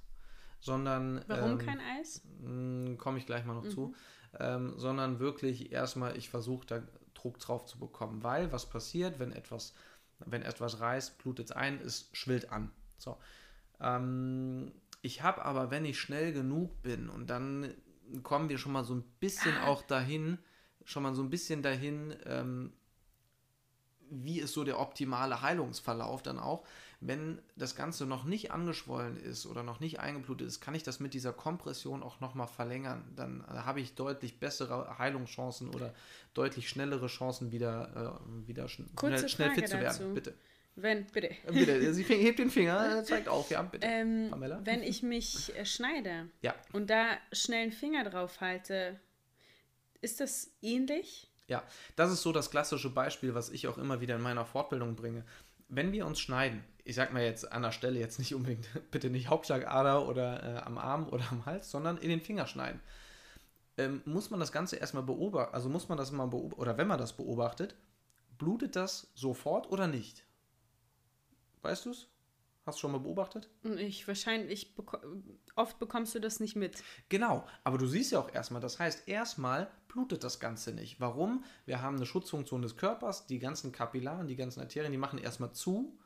[0.61, 1.25] sondern.
[1.27, 2.23] Warum ähm, kein Eis?
[2.43, 3.71] Hm, komme ich gleich mal noch mhm.
[3.71, 3.95] zu.
[4.39, 6.83] Ähm, sondern wirklich erstmal, ich versuche da
[7.15, 9.75] Druck drauf zu bekommen, weil was passiert, wenn etwas,
[10.21, 12.71] wenn etwas reißt, blutet es ein, es schwillt an.
[12.97, 13.19] So.
[13.81, 14.73] Ähm,
[15.03, 17.75] ich habe aber, wenn ich schnell genug bin und dann
[18.23, 19.67] kommen wir schon mal so ein bisschen ah.
[19.67, 20.39] auch dahin,
[20.85, 22.73] schon mal so ein bisschen dahin, ähm,
[24.11, 26.65] wie ist so der optimale Heilungsverlauf dann auch.
[27.01, 31.01] Wenn das Ganze noch nicht angeschwollen ist oder noch nicht eingeblutet ist, kann ich das
[31.01, 33.05] mit dieser Kompression auch nochmal verlängern.
[33.17, 35.95] Dann äh, habe ich deutlich bessere Heilungschancen oder
[36.35, 39.99] deutlich schnellere Chancen, wieder, äh, wieder schn schnell, schnell fit zu werden.
[39.99, 40.15] Dazu.
[40.15, 40.35] Bitte.
[40.83, 41.31] Wenn, bitte.
[41.31, 43.87] Äh, bitte, sie hebt den Finger, zeigt auf, ja, bitte.
[43.87, 44.61] Ähm, Pamela.
[44.65, 46.55] Wenn ich mich äh, schneide ja.
[46.73, 48.99] und da schnell einen Finger drauf halte,
[50.01, 51.29] ist das ähnlich?
[51.47, 51.63] Ja,
[51.97, 55.25] das ist so das klassische Beispiel, was ich auch immer wieder in meiner Fortbildung bringe.
[55.69, 59.11] Wenn wir uns schneiden, ich sag mal jetzt an der Stelle jetzt nicht unbedingt, bitte
[59.11, 62.81] nicht Hauptschlagader oder äh, am Arm oder am Hals, sondern in den Finger schneiden.
[63.77, 66.87] Ähm, muss man das Ganze erstmal beobachten, also muss man das mal beobachten, oder wenn
[66.87, 67.75] man das beobachtet,
[68.39, 70.25] blutet das sofort oder nicht?
[71.63, 72.09] Weißt du es?
[72.67, 73.49] Hast du schon mal beobachtet?
[73.79, 74.99] Ich wahrscheinlich, beko
[75.57, 76.83] oft bekommst du das nicht mit.
[77.09, 81.01] Genau, aber du siehst ja auch erstmal, das heißt, erstmal blutet das Ganze nicht.
[81.01, 81.45] Warum?
[81.65, 85.53] Wir haben eine Schutzfunktion des Körpers, die ganzen Kapillaren, die ganzen Arterien, die machen erstmal
[85.53, 85.99] zu,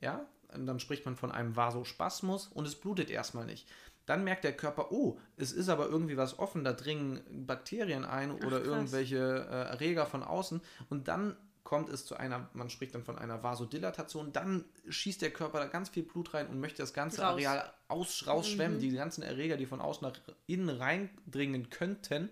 [0.00, 3.68] ja, und dann spricht man von einem Vasospasmus und es blutet erstmal nicht.
[4.06, 8.32] Dann merkt der Körper, oh, es ist aber irgendwie was offen, da dringen Bakterien ein
[8.32, 11.36] oder Ach, irgendwelche äh, Erreger von außen und dann
[11.70, 15.66] kommt es zu einer, man spricht dann von einer Vasodilatation, dann schießt der Körper da
[15.68, 17.34] ganz viel Blut rein und möchte das ganze Raus.
[17.34, 18.80] Areal aus, rausschwemmen, mhm.
[18.80, 22.28] die ganzen Erreger, die von außen nach innen reindringen könnten,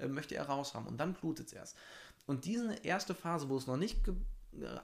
[0.00, 1.76] äh, möchte er raus haben und dann blutet es erst.
[2.26, 4.14] Und diese erste Phase, wo es noch nicht äh,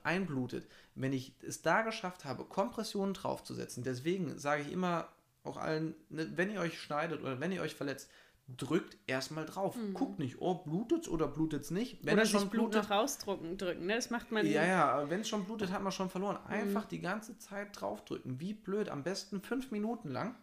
[0.05, 5.09] einblutet, wenn ich es da geschafft habe, Kompressionen draufzusetzen, deswegen sage ich immer
[5.43, 8.09] auch allen, ne, wenn ihr euch schneidet oder wenn ihr euch verletzt,
[8.57, 9.77] drückt erstmal drauf.
[9.77, 9.95] Mhm.
[9.95, 12.05] Guckt nicht, oh, blutet es oder blutet es nicht.
[12.05, 13.97] Wenn oder es schon Blut blutet, noch rausdrücken, drücken, ne?
[13.97, 16.39] Das macht man Ja, ja, wenn es schon blutet, hat man schon verloren.
[16.47, 16.53] Mhm.
[16.53, 16.89] Einfach mhm.
[16.89, 18.41] die ganze Zeit draufdrücken.
[18.41, 20.35] Wie blöd, am besten fünf Minuten lang.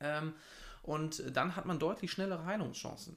[0.00, 0.34] Ähm,
[0.82, 3.16] und dann hat man deutlich schnellere Heilungschancen.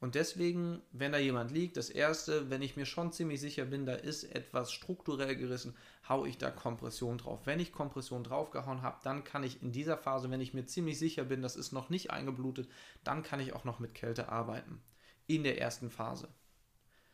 [0.00, 3.86] Und deswegen, wenn da jemand liegt, das erste, wenn ich mir schon ziemlich sicher bin,
[3.86, 5.74] da ist etwas strukturell gerissen,
[6.08, 7.46] haue ich da Kompression drauf.
[7.46, 10.98] Wenn ich Kompression draufgehauen habe, dann kann ich in dieser Phase, wenn ich mir ziemlich
[10.98, 12.68] sicher bin, das ist noch nicht eingeblutet,
[13.02, 14.82] dann kann ich auch noch mit Kälte arbeiten.
[15.26, 16.28] In der ersten Phase.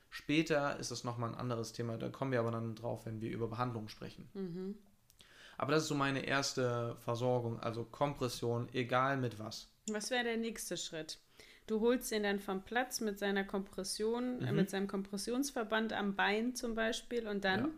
[0.09, 3.31] Später ist es nochmal ein anderes Thema, da kommen wir aber dann drauf, wenn wir
[3.31, 4.29] über Behandlung sprechen.
[4.35, 4.75] Mhm.
[5.57, 9.69] Aber das ist so meine erste Versorgung, also Kompression, egal mit was.
[9.89, 11.21] Was wäre der nächste Schritt?
[11.67, 14.47] Du holst ihn dann vom Platz mit seiner Kompression, mhm.
[14.47, 17.73] äh, mit seinem Kompressionsverband am Bein zum Beispiel und dann.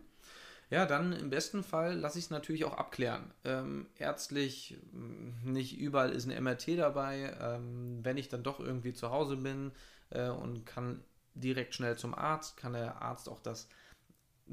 [0.69, 0.79] Ja.
[0.79, 3.31] ja dann im besten Fall lasse ich es natürlich auch abklären.
[3.43, 7.35] Ähm, ärztlich, mm, nicht überall ist ein MRT dabei.
[7.39, 9.71] Ähm, wenn ich dann doch irgendwie zu Hause bin
[10.09, 11.03] äh, und kann
[11.35, 13.67] direkt schnell zum Arzt, kann der Arzt auch das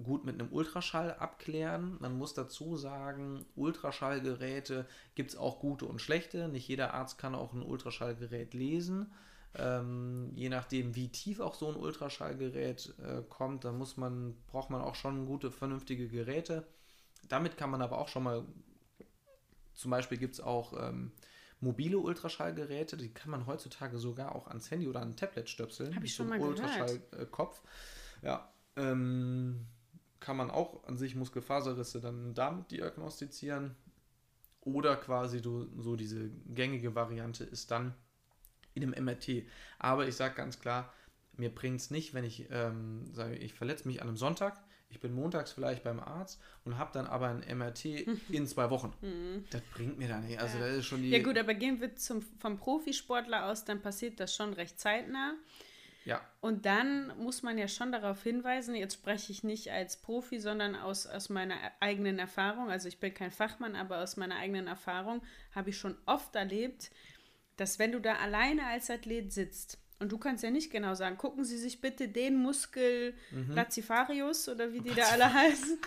[0.03, 1.97] gut mit einem Ultraschall abklären.
[2.01, 6.49] Man muss dazu sagen, Ultraschallgeräte gibt es auch gute und schlechte.
[6.49, 9.13] Nicht jeder Arzt kann auch ein Ultraschallgerät lesen.
[9.55, 14.71] Ähm, je nachdem, wie tief auch so ein Ultraschallgerät äh, kommt, dann muss man, braucht
[14.71, 16.67] man auch schon gute, vernünftige Geräte.
[17.29, 18.45] Damit kann man aber auch schon mal,
[19.75, 21.13] zum Beispiel gibt es auch ähm,
[21.61, 25.95] mobile Ultraschallgeräte, die kann man heutzutage sogar auch ans Handy oder an ein Tablet stöpseln.
[25.95, 27.63] Habe ich schon mal Ultraschallkopf.
[28.23, 29.67] Ja, ähm,
[30.21, 33.75] kann man auch an sich Muskelfaserrisse dann damit diagnostizieren.
[34.61, 37.95] Oder quasi du, so diese gängige Variante ist dann
[38.75, 39.45] in einem MRT.
[39.79, 40.93] Aber ich sage ganz klar,
[41.33, 45.01] mir bringt es nicht, wenn ich ähm, sage, ich verletze mich an einem Sonntag, ich
[45.01, 47.85] bin montags vielleicht beim Arzt und habe dann aber ein MRT
[48.29, 48.93] in zwei Wochen.
[49.01, 49.45] Mhm.
[49.51, 50.39] das bringt mir da nicht.
[50.39, 50.67] Also ja.
[50.67, 51.11] das ist schon die.
[51.11, 55.35] Ja gut, aber gehen wir zum, vom Profisportler aus, dann passiert das schon recht zeitnah.
[56.11, 56.21] Ja.
[56.41, 60.75] Und dann muss man ja schon darauf hinweisen, jetzt spreche ich nicht als Profi, sondern
[60.75, 62.69] aus, aus meiner eigenen Erfahrung.
[62.69, 65.23] Also ich bin kein Fachmann, aber aus meiner eigenen Erfahrung
[65.55, 66.91] habe ich schon oft erlebt,
[67.57, 71.19] dass wenn du da alleine als Athlet sitzt, und du kannst ja nicht genau sagen,
[71.19, 73.53] gucken Sie sich bitte den Muskel mhm.
[73.53, 75.79] Lacifarius oder wie die da alle heißen,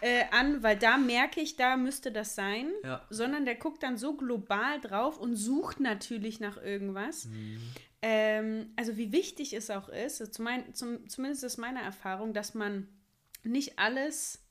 [0.00, 2.72] äh, an, weil da merke ich, da müsste das sein.
[2.82, 3.04] Ja.
[3.10, 7.26] Sondern der guckt dann so global drauf und sucht natürlich nach irgendwas.
[7.26, 7.60] Mhm.
[8.00, 12.54] Ähm, also wie wichtig es auch ist, zum mein, zum, zumindest ist meine Erfahrung, dass
[12.54, 12.88] man
[13.42, 14.44] nicht alles,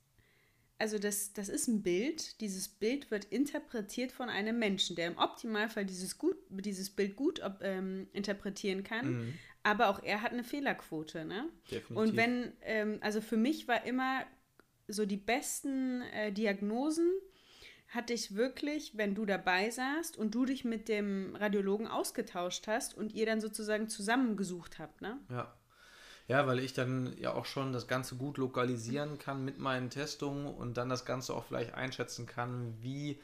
[0.77, 5.17] also das, das ist ein Bild, dieses Bild wird interpretiert von einem Menschen, der im
[5.17, 9.33] Optimalfall dieses, gut, dieses Bild gut ähm, interpretieren kann, mhm.
[9.63, 11.23] aber auch er hat eine Fehlerquote.
[11.23, 11.47] Ne?
[11.71, 11.95] Definitiv.
[11.95, 14.25] Und wenn, ähm, also für mich war immer
[14.89, 17.11] so die besten äh, Diagnosen,
[17.87, 22.93] hatte ich wirklich, wenn du dabei saßt und du dich mit dem Radiologen ausgetauscht hast
[22.93, 25.19] und ihr dann sozusagen zusammengesucht habt, ne?
[25.29, 25.53] Ja.
[26.27, 30.53] Ja, weil ich dann ja auch schon das Ganze gut lokalisieren kann mit meinen Testungen
[30.53, 33.21] und dann das Ganze auch vielleicht einschätzen kann, wie,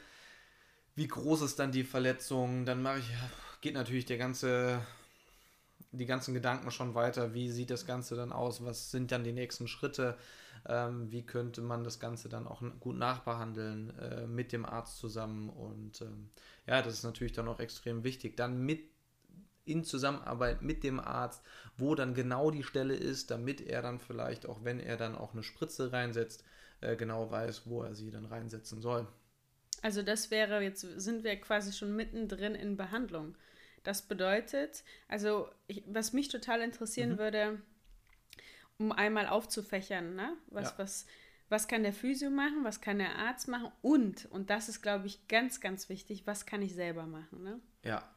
[0.94, 2.64] wie groß ist dann die Verletzung.
[2.64, 3.10] Dann mache ich,
[3.60, 4.80] geht natürlich der ganze,
[5.92, 9.32] die ganzen Gedanken schon weiter, wie sieht das Ganze dann aus, was sind dann die
[9.32, 10.16] nächsten Schritte
[10.66, 15.50] ähm, wie könnte man das Ganze dann auch gut nachbehandeln äh, mit dem Arzt zusammen.
[15.50, 16.30] Und ähm,
[16.66, 18.36] ja, das ist natürlich dann auch extrem wichtig.
[18.36, 18.90] Dann mit
[19.66, 21.42] in Zusammenarbeit mit dem Arzt,
[21.78, 25.32] wo dann genau die Stelle ist, damit er dann vielleicht, auch wenn er dann auch
[25.32, 26.44] eine Spritze reinsetzt,
[26.80, 29.06] äh, genau weiß, wo er sie dann reinsetzen soll.
[29.80, 33.36] Also das wäre, jetzt sind wir quasi schon mittendrin in Behandlung.
[33.84, 37.18] Das bedeutet, also ich, was mich total interessieren mhm.
[37.18, 37.62] würde,
[38.78, 40.36] um einmal aufzufächern, ne?
[40.48, 40.78] Was, ja.
[40.78, 41.06] was,
[41.48, 45.06] was kann der Physio machen, was kann der Arzt machen und, und das ist, glaube
[45.06, 47.60] ich, ganz, ganz wichtig, was kann ich selber machen, ne?
[47.84, 48.10] Ja.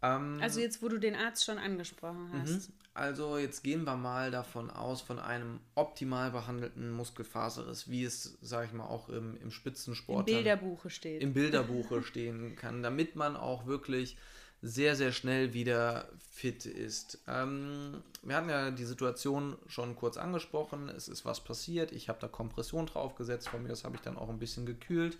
[0.00, 2.42] Ähm, also jetzt, wo du den Arzt schon angesprochen mhm.
[2.42, 2.72] hast.
[2.92, 8.66] Also jetzt gehen wir mal davon aus, von einem optimal behandelten Muskelfaserriss, wie es, sage
[8.66, 11.20] ich mal, auch im, im Spitzensport im Bilderbuche steht.
[11.20, 14.16] Im Bilderbuche stehen kann, damit man auch wirklich
[14.66, 17.18] sehr, sehr schnell wieder fit ist.
[17.28, 20.88] Ähm, wir hatten ja die Situation schon kurz angesprochen.
[20.88, 21.92] Es ist was passiert.
[21.92, 23.50] Ich habe da Kompression draufgesetzt.
[23.50, 25.18] Von mir das habe ich dann auch ein bisschen gekühlt.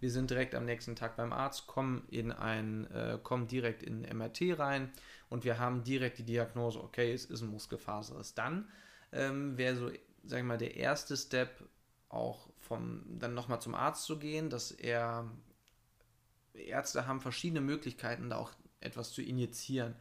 [0.00, 4.00] Wir sind direkt am nächsten Tag beim Arzt, kommen, in ein, äh, kommen direkt in
[4.00, 4.90] MRT rein
[5.28, 8.32] und wir haben direkt die Diagnose, okay, es ist ein Muskelfaserriss.
[8.34, 8.66] Dann
[9.12, 9.90] ähm, wäre so,
[10.24, 11.50] sag ich mal, der erste Step
[12.08, 15.30] auch vom, dann nochmal zum Arzt zu gehen, dass er
[16.54, 18.52] Ärzte haben verschiedene Möglichkeiten, da auch
[18.86, 19.94] etwas zu injizieren.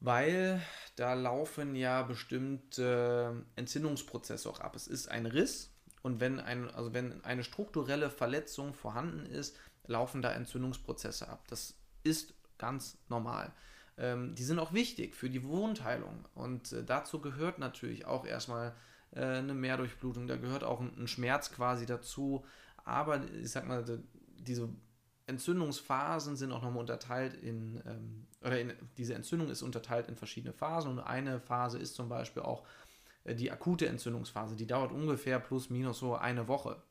[0.00, 0.60] Weil
[0.96, 4.74] da laufen ja bestimmte Entzündungsprozesse auch ab.
[4.74, 10.22] Es ist ein Riss und wenn, ein, also wenn eine strukturelle Verletzung vorhanden ist, laufen
[10.22, 11.46] da Entzündungsprozesse ab.
[11.48, 13.52] Das ist ganz normal.
[13.98, 18.74] Ähm, die sind auch wichtig für die Wundheilung und äh, dazu gehört natürlich auch erstmal
[19.12, 22.44] äh, eine Mehrdurchblutung, da gehört auch ein, ein Schmerz quasi dazu.
[22.84, 23.84] Aber ich sag mal,
[24.38, 24.70] diese
[25.30, 30.52] Entzündungsphasen sind auch nochmal unterteilt in, ähm, oder in, diese Entzündung ist unterteilt in verschiedene
[30.52, 32.64] Phasen und eine Phase ist zum Beispiel auch
[33.24, 36.82] äh, die akute Entzündungsphase, die dauert ungefähr plus minus so eine Woche.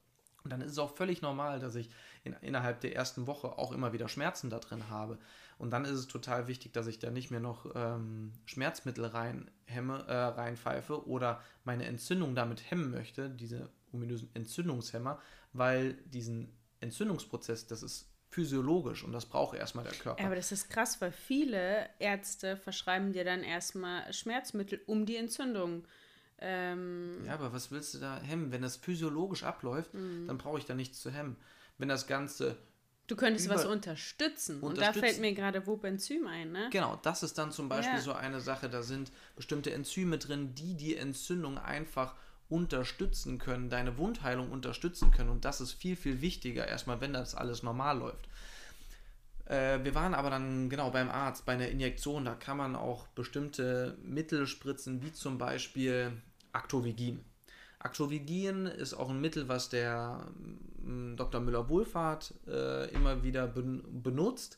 [0.43, 1.89] Und dann ist es auch völlig normal, dass ich
[2.23, 5.17] in, innerhalb der ersten Woche auch immer wieder Schmerzen da drin habe.
[5.58, 9.52] Und dann ist es total wichtig, dass ich da nicht mehr noch ähm, Schmerzmittel rein
[9.65, 15.19] hemme, äh, reinpfeife oder meine Entzündung damit hemmen möchte, diese ominösen Entzündungshemmer,
[15.52, 20.22] weil diesen Entzündungsprozess, das ist physiologisch und das braucht erstmal der Körper.
[20.22, 25.18] Ja, aber das ist krass, weil viele Ärzte verschreiben dir dann erstmal Schmerzmittel um die
[25.18, 25.86] Entzündung.
[26.38, 28.52] Ähm ja, aber was willst du da hemmen?
[28.52, 30.28] Wenn das physiologisch abläuft, mhm.
[30.28, 31.38] dann brauche ich da nichts zu hemmen.
[31.80, 32.56] Wenn das Ganze.
[33.08, 34.62] Du könntest was unterstützen.
[34.62, 34.62] unterstützen.
[34.62, 36.70] Und da fällt mir gerade Wobenzym ein, ne?
[36.72, 38.02] Genau, das ist dann zum Beispiel ja.
[38.02, 38.70] so eine Sache.
[38.70, 42.15] Da sind bestimmte Enzyme drin, die die Entzündung einfach
[42.50, 45.30] unterstützen können, deine Wundheilung unterstützen können.
[45.30, 48.28] Und das ist viel, viel wichtiger, erstmal, wenn das alles normal läuft.
[49.46, 53.08] Äh, wir waren aber dann genau beim Arzt, bei einer Injektion, da kann man auch
[53.08, 56.12] bestimmte Mittel spritzen, wie zum Beispiel
[56.52, 57.24] Actovigin.
[57.80, 60.28] Actovigin ist auch ein Mittel, was der
[60.84, 61.42] mm, Dr.
[61.42, 64.58] Müller-Wohlfahrt äh, immer wieder ben benutzt.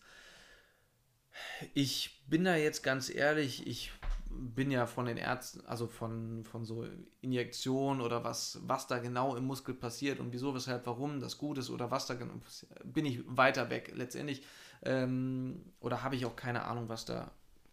[1.74, 3.92] Ich bin da jetzt ganz ehrlich, ich
[4.30, 6.86] bin ja von den Ärzten, also von, von so
[7.22, 11.58] Injektionen oder was, was da genau im Muskel passiert und wieso, weshalb, warum das gut
[11.58, 13.92] ist oder was da genau passiert, bin ich weiter weg.
[13.96, 14.44] Letztendlich,
[14.84, 17.32] ähm, oder habe ich auch keine Ahnung, was da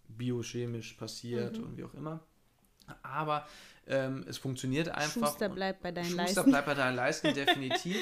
[0.09, 1.65] biochemisch passiert mhm.
[1.65, 2.21] und wie auch immer.
[3.03, 3.47] Aber
[3.87, 5.29] ähm, es funktioniert einfach.
[5.29, 6.35] Schuster bleibt bei deinen Schuster Leisten.
[6.35, 7.97] Schuster bleibt bei deinen Leisten, definitiv.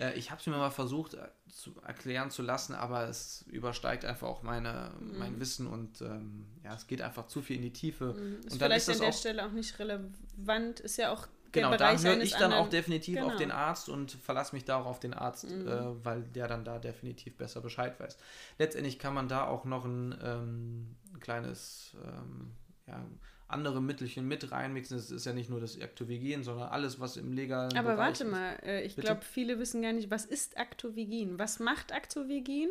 [0.00, 4.04] äh, ich habe es mir mal versucht äh, zu erklären zu lassen, aber es übersteigt
[4.04, 5.18] einfach auch meine, mhm.
[5.18, 8.14] mein Wissen und ähm, ja, es geht einfach zu viel in die Tiefe.
[8.14, 8.38] Mhm.
[8.40, 11.98] Ist und vielleicht an der auch, Stelle auch nicht relevant, ist ja auch Genau, da
[11.98, 13.28] höre ich dann anderen, auch definitiv genau.
[13.28, 15.66] auf den Arzt und verlasse mich darauf auf den Arzt, mhm.
[15.66, 18.18] äh, weil der dann da definitiv besser Bescheid weiß.
[18.58, 22.52] Letztendlich kann man da auch noch ein, ähm, ein kleines ähm,
[22.86, 23.04] ja,
[23.52, 24.96] andere Mittelchen mit reinmixen.
[24.96, 28.24] Das ist ja nicht nur das Actovigin, sondern alles, was im legalen Aber Bereich warte
[28.24, 31.38] mal, äh, ich glaube, viele wissen gar nicht, was ist Actovigin?
[31.38, 32.70] Was macht Actovigin?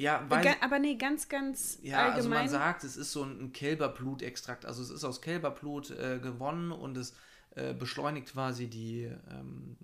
[0.00, 2.16] Ja, weil, aber nee, ganz, ganz ja, allgemein.
[2.16, 4.64] also man sagt, es ist so ein Kälberblutextrakt.
[4.64, 7.14] Also es ist aus Kälberblut äh, gewonnen und es
[7.50, 9.76] äh, beschleunigt quasi die, ähm,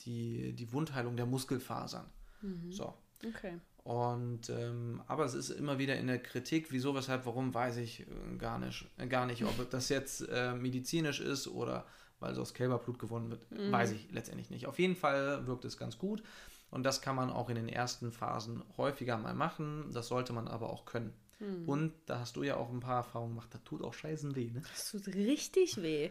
[0.00, 2.06] die, die Wundheilung der Muskelfasern.
[2.40, 2.72] Mhm.
[2.72, 2.94] So.
[3.24, 3.60] Okay.
[3.84, 8.00] Und ähm, aber es ist immer wieder in der Kritik, wieso, weshalb, warum, weiß ich
[8.00, 11.84] äh, gar nicht, äh, gar nicht, ob das jetzt äh, medizinisch ist oder
[12.20, 13.72] weil es aus Kälberblut gewonnen wird, mhm.
[13.72, 14.66] weiß ich letztendlich nicht.
[14.66, 16.22] Auf jeden Fall wirkt es ganz gut
[16.70, 19.90] und das kann man auch in den ersten Phasen häufiger mal machen.
[19.92, 21.12] Das sollte man aber auch können.
[21.42, 21.68] Mhm.
[21.68, 24.50] Und da hast du ja auch ein paar Erfahrungen gemacht, das tut auch scheißen weh,
[24.50, 24.62] ne?
[24.62, 26.04] Das tut richtig weh.
[26.04, 26.10] Ja.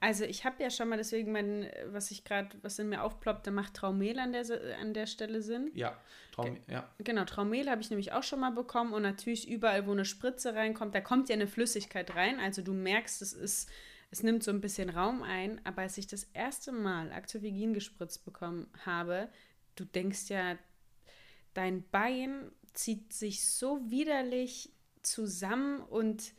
[0.00, 3.46] Also ich habe ja schon mal deswegen mein, was ich gerade, was in mir aufploppt,
[3.46, 4.44] da macht Traumel an der,
[4.80, 5.70] an der Stelle Sinn.
[5.74, 5.98] Ja,
[6.32, 6.88] Traum, ja.
[6.98, 10.54] Genau, Traumel habe ich nämlich auch schon mal bekommen und natürlich überall, wo eine Spritze
[10.54, 12.40] reinkommt, da kommt ja eine Flüssigkeit rein.
[12.40, 13.68] Also du merkst, es ist,
[14.10, 18.24] es nimmt so ein bisschen Raum ein, aber als ich das erste Mal Actovigin gespritzt
[18.24, 19.28] bekommen habe,
[19.76, 20.56] du denkst ja,
[21.52, 26.32] dein Bein zieht sich so widerlich zusammen und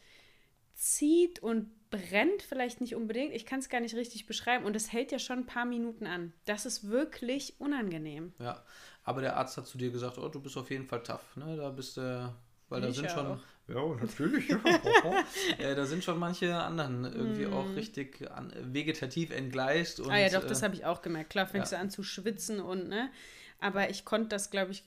[0.73, 3.33] zieht und brennt vielleicht nicht unbedingt.
[3.33, 4.65] Ich kann es gar nicht richtig beschreiben.
[4.65, 6.33] Und es hält ja schon ein paar Minuten an.
[6.45, 8.33] Das ist wirklich unangenehm.
[8.39, 8.63] Ja,
[9.03, 11.35] aber der Arzt hat zu dir gesagt, oh, du bist auf jeden Fall tough.
[11.35, 11.57] Ne?
[11.57, 12.29] Da bist du, äh,
[12.69, 13.27] weil da sind schon.
[13.27, 13.39] Auch.
[13.67, 14.49] Ja, natürlich.
[14.49, 14.59] Ja.
[15.59, 17.53] äh, da sind schon manche anderen irgendwie mm.
[17.53, 19.99] auch richtig an, vegetativ entgleist.
[19.99, 21.29] Und, ah ja, doch, das äh, habe ich auch gemerkt.
[21.29, 21.77] Klar fängst ja.
[21.77, 23.11] du an zu schwitzen und, ne?
[23.59, 24.83] Aber ich konnte das, glaube ich,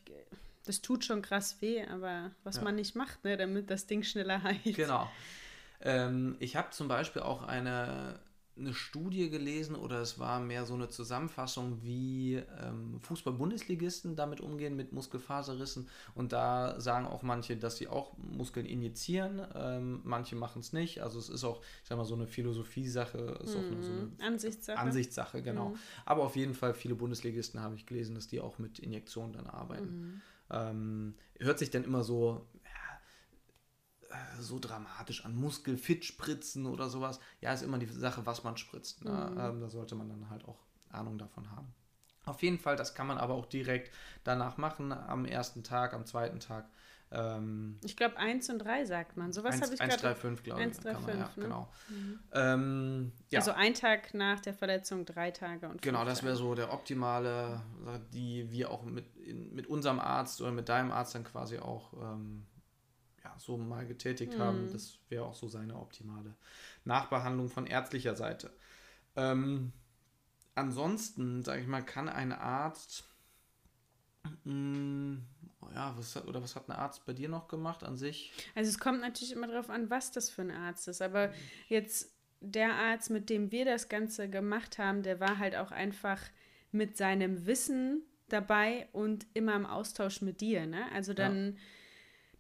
[0.64, 2.62] das tut schon krass weh, aber was ja.
[2.62, 4.77] man nicht macht, ne, damit das Ding schneller heilt.
[4.77, 5.09] Genau.
[5.81, 8.18] Ähm, ich habe zum Beispiel auch eine,
[8.57, 14.74] eine Studie gelesen oder es war mehr so eine Zusammenfassung, wie ähm, Fußball-Bundesligisten damit umgehen
[14.74, 15.88] mit Muskelfaserrissen.
[16.14, 19.42] Und da sagen auch manche, dass sie auch Muskeln injizieren.
[19.55, 21.03] Ähm, manche machen es nicht.
[21.03, 24.12] Also es ist auch, ich sag mal, so eine Philosophie-Sache, ist auch so eine mhm.
[24.20, 24.79] Ansichtssache.
[24.79, 25.70] Ansichtssache, genau.
[25.70, 25.79] Mhm.
[26.07, 29.46] Aber auf jeden Fall viele Bundesligisten habe ich gelesen, dass die auch mit Injektionen dann
[29.46, 30.00] arbeiten.
[30.00, 30.22] Mhm.
[30.50, 32.98] Ähm, hört sich dann immer so, ja,
[34.11, 37.20] äh, so dramatisch an, Muskelfit spritzen oder sowas.
[37.40, 39.04] Ja, ist immer die Sache, was man spritzt.
[39.04, 39.11] Ne?
[39.11, 39.40] Mhm.
[39.40, 40.59] Ähm, da sollte man dann halt auch
[40.90, 41.74] Ahnung davon haben.
[42.24, 43.92] Auf jeden Fall, das kann man aber auch direkt
[44.24, 46.68] danach machen, am ersten Tag, am zweiten Tag.
[47.14, 49.33] Ähm, ich glaube 1 und 3 sagt man.
[49.33, 49.92] Sowas habe ich gerade.
[49.92, 50.66] 1, 3, 5, glaube ich.
[50.66, 51.29] 1, 3, 5, ja, ne?
[51.37, 51.68] genau.
[51.88, 52.18] Mhm.
[52.33, 53.38] Ähm, ja.
[53.38, 57.62] Also ein Tag nach der Verletzung, drei Tage und Genau, das wäre so der optimale,
[58.12, 61.92] die wir auch mit, in, mit unserem Arzt oder mit deinem Arzt dann quasi auch
[61.94, 62.46] ähm,
[63.22, 64.42] ja, so mal getätigt mhm.
[64.42, 64.72] haben.
[64.72, 66.35] Das wäre auch so seine optimale
[66.85, 68.50] Nachbehandlung von ärztlicher Seite.
[69.16, 69.72] Ähm,
[70.55, 73.05] ansonsten, sage ich mal, kann ein Arzt
[74.44, 75.27] mh, mm,
[75.74, 78.33] ja, was, oder was hat ein Arzt bei dir noch gemacht an sich?
[78.55, 81.03] Also es kommt natürlich immer darauf an, was das für ein Arzt ist.
[81.03, 81.33] Aber
[81.68, 86.20] jetzt der Arzt, mit dem wir das Ganze gemacht haben, der war halt auch einfach
[86.72, 90.66] mit seinem Wissen dabei und immer im Austausch mit dir.
[90.66, 90.85] Ne?
[90.92, 91.61] Also dann, ja.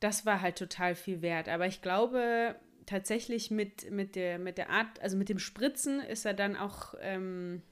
[0.00, 1.48] das war halt total viel wert.
[1.48, 2.56] Aber ich glaube
[2.86, 6.94] tatsächlich mit, mit, der, mit der Art, also mit dem Spritzen ist er dann auch.
[7.00, 7.62] Ähm,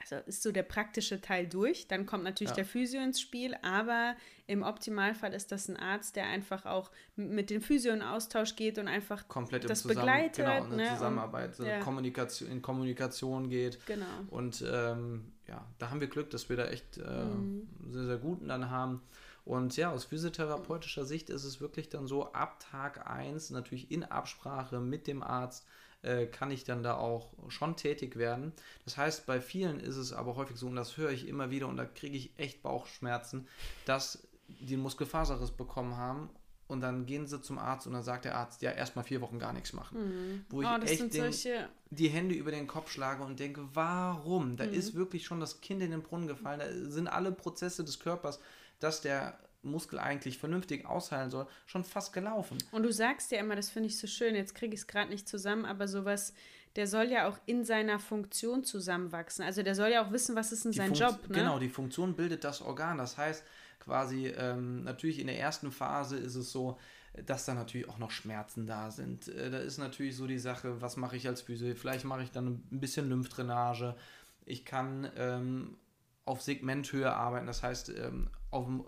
[0.00, 1.88] also ist so der praktische Teil durch.
[1.88, 2.56] Dann kommt natürlich ja.
[2.56, 7.50] der Physio ins Spiel, aber im Optimalfall ist das ein Arzt, der einfach auch mit
[7.50, 10.36] dem Physio in Austausch geht und einfach komplett das zusammen, begleitet.
[10.36, 10.88] Genau, eine ne?
[10.94, 11.80] Zusammenarbeit, und, ja.
[11.80, 13.84] Kommunikation, in Kommunikation geht.
[13.86, 14.06] Genau.
[14.30, 17.68] Und ähm, ja, da haben wir Glück, dass wir da echt äh, mhm.
[17.90, 19.02] sehr, sehr guten dann haben.
[19.44, 24.04] Und ja, aus physiotherapeutischer Sicht ist es wirklich dann so, ab Tag 1 natürlich in
[24.04, 25.66] Absprache mit dem Arzt
[26.02, 28.52] äh, kann ich dann da auch schon tätig werden.
[28.84, 31.66] Das heißt, bei vielen ist es aber häufig so, und das höre ich immer wieder,
[31.68, 33.48] und da kriege ich echt Bauchschmerzen,
[33.84, 36.30] dass die einen Muskelfaserriss bekommen haben
[36.68, 39.38] und dann gehen sie zum Arzt und dann sagt der Arzt, ja, erstmal vier Wochen
[39.38, 39.98] gar nichts machen.
[39.98, 40.44] Mhm.
[40.50, 41.68] Wo ich oh, echt den, solche...
[41.90, 44.56] die Hände über den Kopf schlage und denke, warum?
[44.56, 44.74] Da mhm.
[44.74, 46.60] ist wirklich schon das Kind in den Brunnen gefallen.
[46.60, 48.38] Da sind alle Prozesse des Körpers,
[48.80, 52.58] dass der Muskel eigentlich vernünftig ausheilen soll, schon fast gelaufen.
[52.70, 55.10] Und du sagst ja immer, das finde ich so schön, jetzt kriege ich es gerade
[55.10, 56.32] nicht zusammen, aber sowas,
[56.76, 59.44] der soll ja auch in seiner Funktion zusammenwachsen.
[59.44, 61.20] Also der soll ja auch wissen, was ist denn sein Job.
[61.28, 61.34] Ne?
[61.34, 62.98] Genau, die Funktion bildet das Organ.
[62.98, 63.44] Das heißt,
[63.80, 66.78] quasi, ähm, natürlich in der ersten Phase ist es so,
[67.26, 69.28] dass da natürlich auch noch Schmerzen da sind.
[69.28, 71.74] Äh, da ist natürlich so die Sache, was mache ich als Physio?
[71.74, 73.96] Vielleicht mache ich dann ein bisschen Lymphdrainage.
[74.44, 75.78] Ich kann ähm,
[76.24, 78.84] auf Segmenthöhe arbeiten, das heißt, ähm, auf dem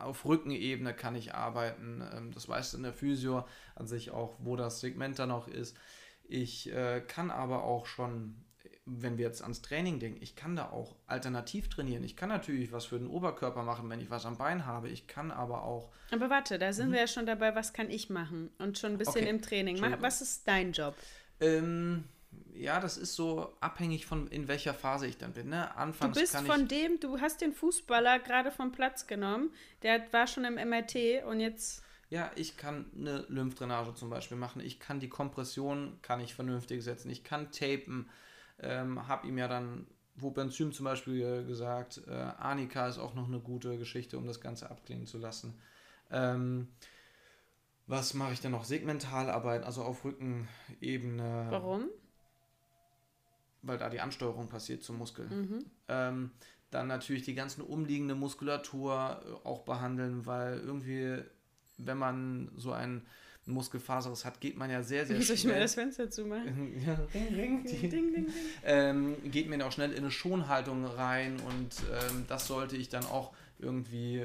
[0.00, 2.02] auf Rückenebene kann ich arbeiten.
[2.14, 5.48] Ähm, das weißt du in der Physio an sich auch, wo das Segment dann auch
[5.48, 5.76] ist.
[6.24, 8.36] Ich äh, kann aber auch schon,
[8.86, 12.04] wenn wir jetzt ans Training denken, ich kann da auch alternativ trainieren.
[12.04, 14.88] Ich kann natürlich was für den Oberkörper machen, wenn ich was am Bein habe.
[14.88, 15.90] Ich kann aber auch.
[16.12, 16.92] Aber warte, da sind mhm.
[16.92, 18.50] wir ja schon dabei, was kann ich machen?
[18.58, 19.30] Und schon ein bisschen okay.
[19.30, 19.80] im Training.
[20.00, 20.94] Was ist dein Job?
[21.40, 22.04] Ähm,
[22.52, 25.48] Ja, das ist so abhängig von in welcher Phase ich dann bin.
[25.48, 25.74] Ne?
[25.76, 29.50] Anfangs du bist von dem, du hast den Fußballer gerade vom Platz genommen,
[29.82, 31.82] der war schon im MRT und jetzt.
[32.10, 34.60] Ja, ich kann eine Lymphdrainage zum Beispiel machen.
[34.60, 37.08] Ich kann die Kompression, kann ich vernünftig setzen.
[37.08, 38.10] Ich kann tapen.
[38.58, 42.02] Ähm, habe ihm ja dann Wobenzym zum Beispiel gesagt.
[42.08, 45.58] Äh, Anika ist auch noch eine gute Geschichte, um das Ganze abklingen zu lassen.
[46.10, 46.68] Ähm,
[47.86, 48.64] was mache ich denn noch?
[48.64, 51.46] Segmentalarbeit, also auf Rückenebene.
[51.50, 51.88] Warum?
[53.62, 55.28] Weil da die Ansteuerung passiert zum Muskel.
[55.88, 56.30] Ähm,
[56.70, 61.18] dann natürlich die ganzen umliegende Muskulatur äh, auch behandeln, weil irgendwie,
[61.78, 63.04] wenn man so ein
[63.46, 65.62] Muskelfaserriss hat, geht man ja sehr, sehr Soll ich mal schnell.
[65.62, 66.80] das Fenster zumachen?
[66.86, 68.26] ja, ring, ring, die, Ding, ding, ding.
[68.64, 73.04] ähm, geht mir auch schnell in eine Schonhaltung rein und ähm, das sollte ich dann
[73.06, 74.24] auch irgendwie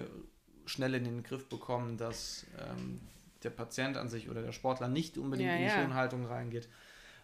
[0.65, 2.99] schnell in den Griff bekommen, dass ähm,
[3.43, 5.81] der Patient an sich oder der Sportler nicht unbedingt Ja, in die ja.
[5.81, 6.69] Schonhaltung reingeht.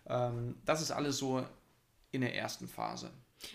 [0.08, 1.46] Ähm, das ist alles so
[2.12, 3.12] in der ersten Phase.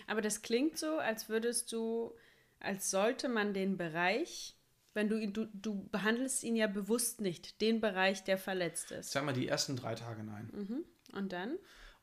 [0.07, 2.13] Aber das klingt so, als würdest du,
[2.59, 4.55] als sollte man den Bereich,
[4.93, 9.11] wenn du ihn, du, du behandelst ihn ja bewusst nicht, den Bereich, der verletzt ist.
[9.11, 10.49] sag mal, die ersten drei Tage nein.
[11.13, 11.57] Und dann?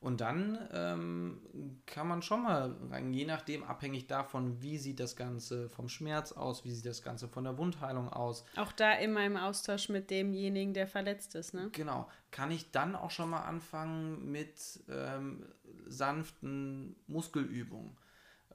[0.05, 1.41] Und dann ähm,
[1.87, 6.31] kann man schon mal rein, je nachdem, abhängig davon, wie sieht das Ganze vom Schmerz
[6.31, 10.11] aus, wie sieht das Ganze von der Wundheilung aus, Auch da immer im Austausch mit
[10.11, 11.69] demjenigen, der verletzt ist, ne?
[11.71, 12.07] Genau.
[12.29, 15.43] Kann ich dann auch schon mal anfangen mit ähm,
[15.87, 17.97] sanften Muskelübungen?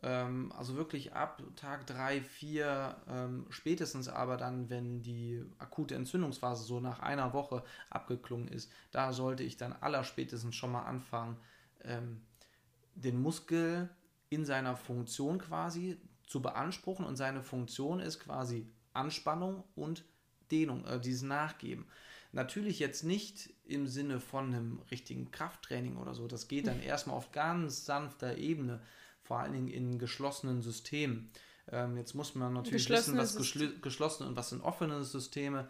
[0.03, 6.64] Ähm, also wirklich ab Tag 3, 4, ähm, spätestens aber dann, wenn die akute Entzündungsphase
[6.64, 11.36] so nach einer Woche abgeklungen ist, da sollte ich dann allerspätestens schon mal anfangen,
[11.84, 12.22] ähm,
[12.94, 13.90] den Muskel
[14.30, 20.05] in seiner Funktion quasi zu beanspruchen und seine Funktion ist quasi Anspannung und
[20.51, 21.86] Dehnung, äh, dieses Nachgeben.
[22.32, 26.28] Natürlich jetzt nicht im Sinne von einem richtigen Krafttraining oder so.
[26.28, 28.80] Das geht dann erstmal auf ganz sanfter Ebene,
[29.31, 31.31] vor allen Dingen in geschlossenen Systemen.
[31.70, 35.68] Ähm, jetzt muss man natürlich wissen, was System- geschlossene und was sind offene Systeme.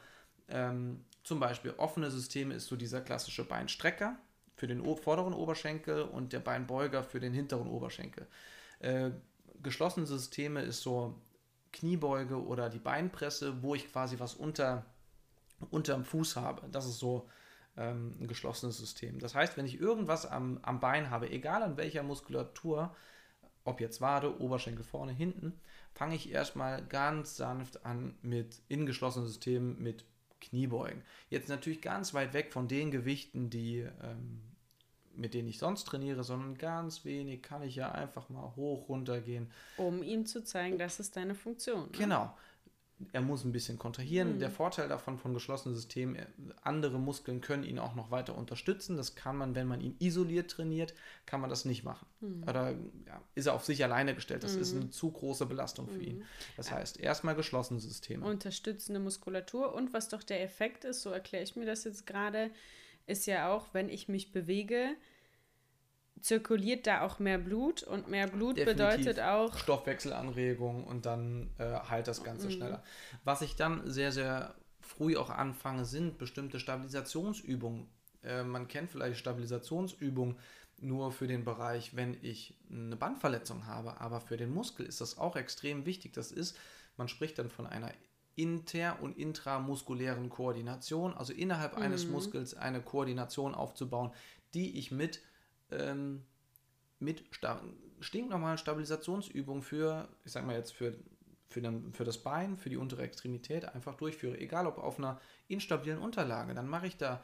[0.49, 4.17] Ähm, zum Beispiel offene Systeme ist so dieser klassische Beinstrecker
[4.57, 8.27] für den vorderen Oberschenkel und der Beinbeuger für den hinteren Oberschenkel.
[8.79, 9.11] Äh,
[9.63, 11.21] geschlossene Systeme ist so
[11.71, 14.87] Kniebeuge oder die Beinpresse, wo ich quasi was unter
[15.71, 16.67] unterm Fuß habe.
[16.71, 17.29] Das ist so
[17.77, 19.19] ähm, ein geschlossenes System.
[19.19, 22.97] Das heißt, wenn ich irgendwas am, am Bein habe, egal an welcher Muskulatur,
[23.71, 25.59] ob jetzt Wade, Oberschenkel vorne, hinten,
[25.95, 30.05] fange ich erstmal ganz sanft an mit in geschlossenen Systemen mit
[30.41, 31.03] Kniebeugen.
[31.29, 34.41] Jetzt natürlich ganz weit weg von den Gewichten, die ähm,
[35.15, 39.21] mit denen ich sonst trainiere, sondern ganz wenig kann ich ja einfach mal hoch runter
[39.21, 39.51] gehen.
[39.77, 41.83] Um ihm zu zeigen, das ist deine Funktion.
[41.83, 41.99] Ne?
[41.99, 42.35] Genau.
[43.13, 44.39] Er muss ein bisschen kontrahieren.
[44.39, 46.27] Der Vorteil davon von geschlossenen Systemen, er-
[46.63, 48.97] andere Muskeln können ihn auch noch weiter unterstützen.
[48.97, 50.95] Das kann man, wenn man ihn isoliert trainiert,
[51.27, 52.07] kann man das nicht machen.
[52.47, 52.73] Oder
[53.07, 54.43] ja, ist er auf sich alleine gestellt.
[54.45, 56.25] Das ist eine zu große Belastung für ihn.
[56.57, 58.27] Das heißt, erstmal geschlossene Systeme.
[58.27, 62.51] Unterstützende Muskulatur und was doch der Effekt ist, so erkläre ich mir das jetzt gerade,
[63.07, 64.91] ist ja auch, wenn ich mich bewege,
[66.21, 68.89] zirkuliert da auch mehr Blut und mehr Blut Definitiv.
[68.89, 72.83] bedeutet auch Stoffwechselanregung und dann äh, heilt das Ganze schneller.
[73.25, 77.87] Was ich dann sehr, sehr früh auch anfange, sind bestimmte Stabilisationsübungen.
[78.23, 80.37] Äh, man kennt vielleicht Stabilisationsübungen
[80.81, 85.19] nur für den Bereich, wenn ich eine Bandverletzung habe, aber für den Muskel ist das
[85.19, 86.13] auch extrem wichtig.
[86.15, 86.57] Das ist,
[86.97, 87.93] man spricht dann von einer
[88.37, 94.13] inter- und intramuskulären Koordination, also innerhalb eines Muskels eine Koordination aufzubauen,
[94.55, 95.21] die ich mit
[95.73, 96.23] ähm,
[96.99, 97.61] mit sta
[98.01, 100.95] stinknormalen Stabilisationsübungen für, ich sag mal jetzt für,
[101.49, 104.39] für, den, für das Bein, für die untere Extremität einfach durchführe.
[104.39, 107.23] Egal ob auf einer instabilen Unterlage, dann mache ich da,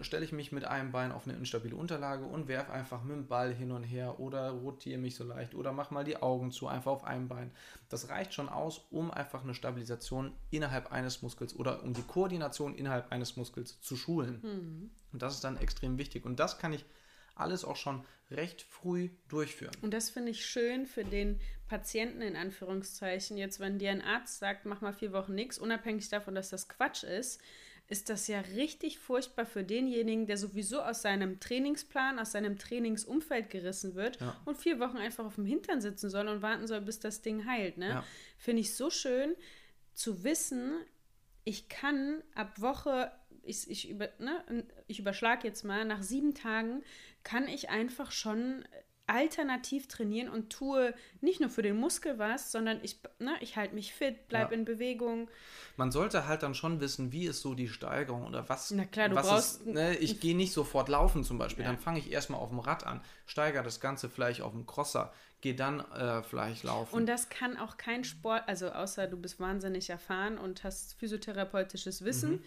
[0.00, 3.26] stelle ich mich mit einem Bein auf eine instabile Unterlage und werfe einfach mit dem
[3.26, 6.66] Ball hin und her oder rotiere mich so leicht oder mach mal die Augen zu,
[6.66, 7.50] einfach auf einem Bein.
[7.90, 12.74] Das reicht schon aus, um einfach eine Stabilisation innerhalb eines Muskels oder um die Koordination
[12.74, 14.40] innerhalb eines Muskels zu schulen.
[15.12, 16.24] Und das ist dann extrem wichtig.
[16.24, 16.86] Und das kann ich
[17.40, 19.72] alles auch schon recht früh durchführen.
[19.80, 23.36] Und das finde ich schön für den Patienten in Anführungszeichen.
[23.36, 26.68] Jetzt, wenn dir ein Arzt sagt, mach mal vier Wochen nichts, unabhängig davon, dass das
[26.68, 27.40] Quatsch ist,
[27.90, 33.48] ist das ja richtig furchtbar für denjenigen, der sowieso aus seinem Trainingsplan, aus seinem Trainingsumfeld
[33.48, 34.38] gerissen wird Ja.
[34.44, 37.46] und vier Wochen einfach auf dem Hintern sitzen soll und warten soll, bis das Ding
[37.46, 37.78] heilt.
[37.78, 37.88] Ne?
[37.88, 38.04] Ja.
[38.36, 39.34] Finde ich so schön
[39.94, 40.74] zu wissen,
[41.44, 43.10] ich kann ab Woche,
[43.42, 46.82] ich, ich, über, ne, ich überschlage jetzt mal, nach sieben Tagen
[47.28, 48.64] kann ich einfach schon
[49.06, 53.74] alternativ trainieren und tue nicht nur für den Muskel was, sondern ich, ne, ich halte
[53.74, 54.58] mich fit, bleibe Ja.
[54.60, 55.30] in Bewegung.
[55.76, 58.70] Man sollte halt dann schon wissen, wie ist so die Steigerung oder was.
[58.70, 61.64] Na klar, du was brauchst- Ist, ne, ich gehe nicht sofort laufen zum Beispiel.
[61.64, 61.70] Ja.
[61.70, 65.10] Dann fange ich erstmal auf dem Rad an, steigere das Ganze vielleicht auf dem Crosser,
[65.40, 66.94] gehe dann äh, vielleicht laufen.
[66.94, 72.04] Und das kann auch kein Sport, also außer du bist wahnsinnig erfahren und hast physiotherapeutisches
[72.04, 72.30] Wissen.
[72.32, 72.42] Mhm.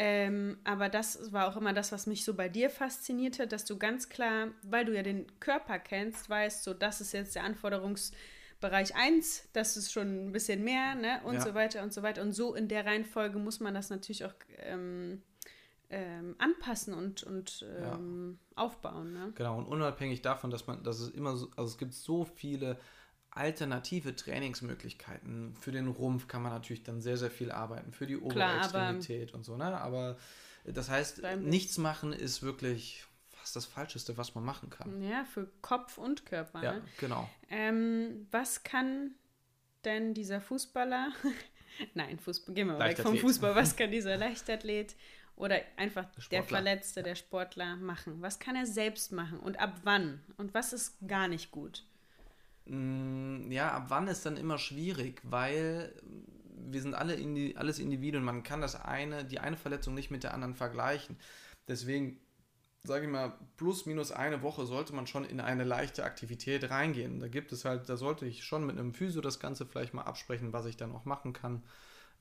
[0.00, 3.76] Ähm, aber das war auch immer das, was mich so bei dir faszinierte, dass du
[3.78, 8.94] ganz klar, weil du ja den Körper kennst, weißt, so das ist jetzt der Anforderungsbereich
[8.94, 11.20] 1, das ist schon ein bisschen mehr, ne?
[11.24, 11.40] Und Ja.
[11.40, 12.22] so weiter und so weiter.
[12.22, 15.22] Und so in der Reihenfolge muss man das natürlich auch ähm,
[15.90, 17.94] ähm, anpassen und, und Ja.
[17.94, 19.12] ähm, aufbauen.
[19.12, 19.32] Ne?
[19.34, 22.78] Genau, und unabhängig davon, dass man, dass es immer so, also es gibt so viele
[23.30, 25.54] alternative Trainingsmöglichkeiten.
[25.60, 28.50] Für den Rumpf kann man natürlich dann sehr, sehr viel arbeiten, für die obere Klar,
[28.54, 29.78] aber- Extremität und so, ne?
[29.80, 30.16] Aber
[30.64, 35.02] das heißt, nichts machen ist wirklich fast das Falscheste, was man machen kann.
[35.02, 36.62] Ja, für Kopf und Körper.
[36.62, 36.82] Ja, Ne?
[36.98, 37.28] genau.
[37.48, 39.12] Ähm, was kann
[39.84, 41.12] denn dieser Fußballer,
[41.94, 43.16] nein, Fußball, gehen wir mal weg vom.
[43.16, 44.96] Fußball, was kann dieser Leichtathlet
[45.36, 46.44] oder einfach der Sportler.
[46.48, 48.20] Verletzte, der Sportler machen?
[48.20, 50.20] Was kann er selbst machen und ab wann?
[50.36, 51.86] Und was ist gar nicht gut?
[52.68, 55.94] Mm, Ja, ab wann ist dann immer schwierig, weil
[56.70, 58.24] wir sind alle indi alles Individuen.
[58.24, 61.16] Man kann das eine, die eine Verletzung nicht mit der anderen vergleichen.
[61.68, 62.20] Deswegen
[62.84, 67.20] sage ich mal, plus minus eine Woche sollte man schon in eine leichte Aktivität reingehen.
[67.20, 70.02] Da gibt es halt, da sollte ich schon mit einem Physio das Ganze vielleicht mal
[70.04, 71.62] absprechen, was ich dann auch machen kann.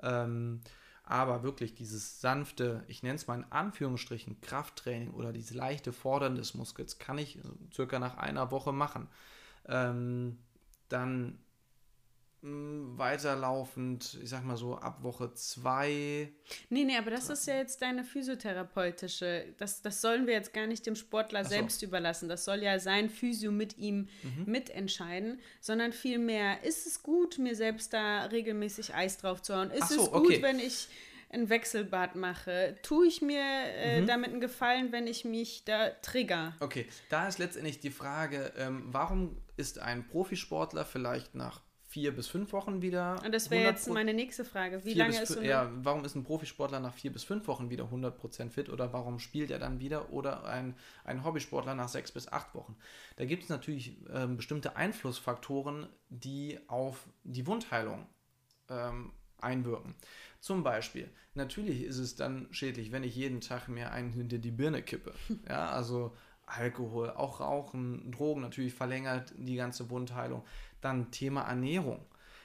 [0.01, 0.61] Ähm,
[1.03, 6.35] aber wirklich dieses sanfte, ich nenne es mal in Anführungsstrichen, Krafttraining oder dieses leichte Fordern
[6.35, 7.41] des Muskels kann ich äh,
[7.73, 9.07] circa nach einer Woche machen.
[9.67, 10.37] Ähm,
[10.89, 11.39] dann
[12.41, 16.31] mh, weiterlaufend, ich sag mal so ab Woche zwei.
[16.69, 20.67] Nee, nee, aber das ist ja jetzt deine physiotherapeutische, das, das sollen wir jetzt gar
[20.67, 21.49] nicht dem Sportler so.
[21.49, 22.29] selbst überlassen.
[22.29, 24.45] Das soll ja sein Physio mit ihm Mhm.
[24.45, 29.71] mitentscheiden, sondern vielmehr, ist es gut, mir selbst da regelmäßig Eis drauf zu hauen?
[29.71, 30.41] Ist so, es gut, okay.
[30.41, 30.87] wenn ich
[31.29, 32.75] ein Wechselbad mache?
[32.83, 34.07] Tue ich mir äh, Mhm.
[34.07, 36.55] damit einen Gefallen, wenn ich mich da trigger?
[36.59, 42.27] Okay, da ist letztendlich die Frage, ähm, warum ist ein Profisportler vielleicht nach vier bis
[42.27, 43.21] fünf Wochen wieder.
[43.23, 44.83] Und das wäre jetzt 100% meine nächste Frage.
[44.83, 45.47] Wie lange ist so eine...
[45.47, 49.19] ja, warum ist ein Profisportler nach vier bis fünf Wochen wieder 100% fit oder warum
[49.19, 50.75] spielt er dann wieder oder ein,
[51.05, 52.75] ein Hobbysportler nach sechs bis acht Wochen?
[53.15, 58.05] Da gibt es natürlich ähm, bestimmte Einflussfaktoren, die auf die Wundheilung
[58.69, 59.95] ähm, einwirken.
[60.47, 64.51] Zum Beispiel, natürlich ist es dann schädlich, wenn ich jeden Tag mir einen hinter die
[64.51, 65.13] Birne kippe.
[65.49, 70.43] Ja, also Alkohol, auch Rauchen, Drogen natürlich verlängert die ganze Wundheilung.
[70.79, 71.99] Dann Thema Ernährung.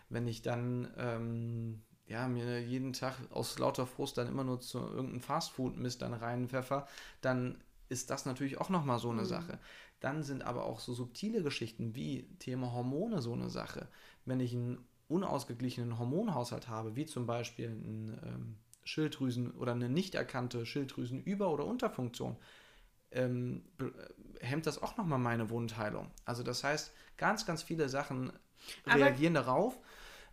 [0.09, 4.79] Wenn ich dann ähm, ja, mir jeden Tag aus lauter Frust dann immer nur zu
[4.81, 6.89] irgendeinem Fastfood-Mist dann reinpfeffer,
[7.21, 9.61] dann ist das natürlich auch nochmal so eine Sache.
[10.01, 13.87] Dann sind aber auch so subtile Geschichten wie Thema Hormone so eine Sache.
[14.25, 20.15] Wenn ich einen unausgeglichenen Hormonhaushalt habe, wie zum Beispiel ein ähm, Schilddrüsen oder eine nicht
[20.15, 22.37] erkannte Schilddrüsenüber- oder Unterfunktion,
[23.13, 26.11] ähm, äh, hemmt das auch nochmal meine Wundheilung.
[26.25, 28.33] Also das heißt, ganz, ganz viele Sachen
[28.85, 29.79] Aber- reagieren darauf,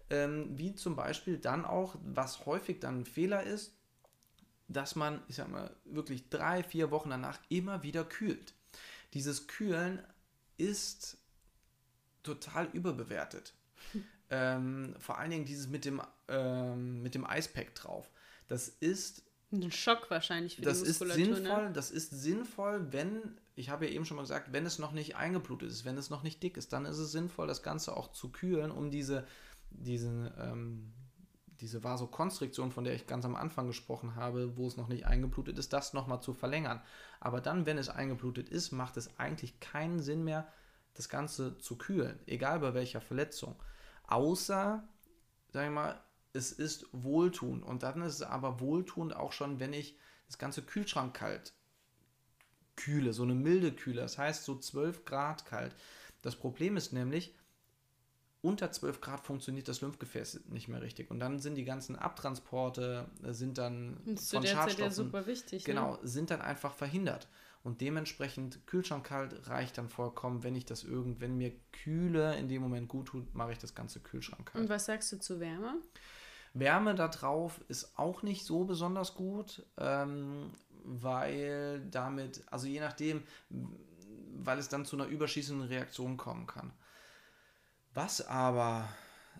[0.09, 3.75] ähm, wie zum Beispiel dann auch, was häufig dann ein Fehler ist,
[4.67, 8.53] dass man, ich sag mal, wirklich drei, vier Wochen danach immer wieder kühlt.
[9.13, 10.01] Dieses Kühlen
[10.57, 11.17] ist
[12.23, 13.53] total überbewertet.
[14.30, 18.09] Ähm, vor allen Dingen dieses mit dem, ähm, mit dem Eispack drauf.
[18.47, 21.36] Das ist Ein Schock wahrscheinlich für das die ist Muskulatur.
[21.36, 21.73] sinnvoll, Ne?
[21.73, 25.15] das ist sinnvoll, wenn, ich habe ja eben schon mal gesagt, wenn es noch nicht
[25.15, 28.11] eingeblutet ist, wenn es noch nicht dick ist, dann ist es sinnvoll, das Ganze auch
[28.11, 29.25] zu kühlen, um diese,
[29.71, 30.93] diesen, ähm,
[31.59, 35.57] diese Vasokonstriktion, von der ich ganz am Anfang gesprochen habe, wo es noch nicht eingeblutet
[35.59, 36.82] ist, das nochmal zu verlängern.
[37.19, 40.47] Aber dann, wenn es eingeblutet ist, macht es eigentlich keinen Sinn mehr,
[40.93, 43.55] das Ganze zu kühlen, egal bei welcher Verletzung.
[44.10, 44.84] Außer,
[45.51, 46.01] sag ich mal,
[46.34, 47.64] es ist wohltuend.
[47.64, 49.97] Und dann ist es aber wohltuend auch schon, wenn ich
[50.28, 51.53] das ganze Kühlschrank kalt
[52.76, 54.01] kühle, so eine milde Kühle.
[54.01, 55.76] Das heißt so 12 Grad kalt.
[56.22, 57.36] Das Problem ist nämlich,
[58.41, 61.12] unter 12 Grad funktioniert das Lymphgefäß nicht mehr richtig.
[61.12, 64.91] Und dann sind die ganzen Abtransporte, äh, sind dann Das von der Zeit ja Schadstoffen,
[64.91, 65.64] super wichtig.
[65.66, 65.99] genau, Ne?
[66.03, 67.28] sind dann einfach verhindert.
[67.64, 72.47] Und dementsprechend Kühlschrank kalt reicht dann vollkommen, wenn ich das irgend, wenn mir Kühle in
[72.47, 74.64] dem Moment gut tut, mache ich das ganze Kühlschrank kalt.
[74.64, 75.76] Und was sagst du zu Wärme?
[76.53, 80.51] Wärme da drauf ist auch nicht so besonders gut, ähm,
[80.84, 86.72] weil damit, also je nachdem, weil es dann zu einer überschießenden Reaktion kommen kann.
[87.93, 88.88] Was aber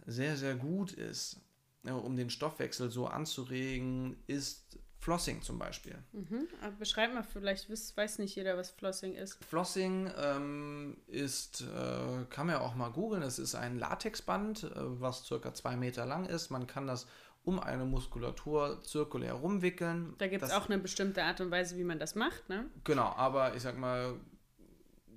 [0.06, 1.40] sehr, sehr gut ist,
[1.86, 5.97] äh, um den Stoffwechsel so anzuregen, ist Flossing zum Beispiel.
[6.12, 6.47] Mhm.
[6.62, 9.43] Aber beschreib mal, vielleicht weiß, weiß nicht jeder, was Flossing ist.
[9.45, 14.72] Flossing ähm, ist, äh, kann man ja auch mal googeln, es ist ein Latexband, äh,
[14.76, 16.50] was circa zwei Meter lang ist.
[16.50, 17.08] Man kann das
[17.45, 20.16] um eine Muskulatur zirkulär rumwickeln.
[20.18, 22.66] Da gibt es auch eine bestimmte Art und Weise, wie man das macht, ne?
[22.84, 24.20] Genau, aber ich sag mal,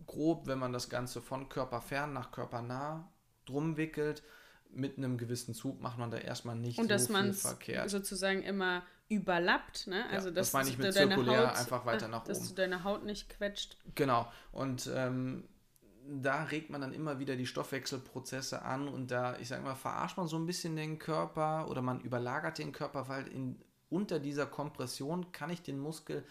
[0.06, 3.10] grob, wenn man das Ganze von körperfern nach körpernah
[3.46, 4.22] drum wickelt,
[4.74, 7.90] mit einem gewissen Zug macht man da erstmal nicht Und dass so man es verkehrt.
[7.90, 10.08] sozusagen immer überlappt, ne?
[10.10, 12.48] Also das dass meine ich mit deine zirkulär, Haut, einfach weiter nach dass oben.
[12.48, 13.76] du deine Haut nicht quetscht.
[13.94, 14.30] Genau.
[14.52, 15.44] Und ähm,
[16.08, 20.16] da regt man dann immer wieder die Stoffwechselprozesse an und da, ich sag mal, verarscht
[20.16, 23.60] man so ein bisschen den Körper oder man überlagert den Körper, weil in,
[23.90, 26.24] unter dieser Kompression kann ich den Muskel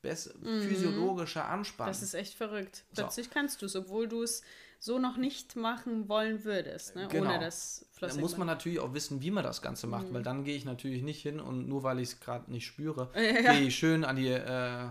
[0.00, 1.90] bess physiologischer anspannen.
[1.90, 1.94] Mhm.
[1.94, 2.84] Das ist echt verrückt.
[2.92, 3.02] So.
[3.02, 4.42] Plötzlich kannst du es, obwohl du es
[4.80, 7.08] so noch nicht machen wollen würdest, ne?
[7.10, 7.30] Genau.
[7.30, 8.20] ohne das Da Flossing.
[8.20, 11.02] muss man natürlich auch wissen, wie man das Ganze macht, weil dann gehe ich natürlich
[11.02, 13.52] nicht hin und nur weil ich es gerade nicht spüre, Ja.
[13.54, 14.86] gehe ich schön an die, äh,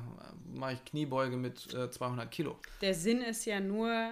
[0.53, 2.57] mache ich Kniebeuge mit äh, 200 Kilo.
[2.81, 4.09] Der Sinn ist ja nur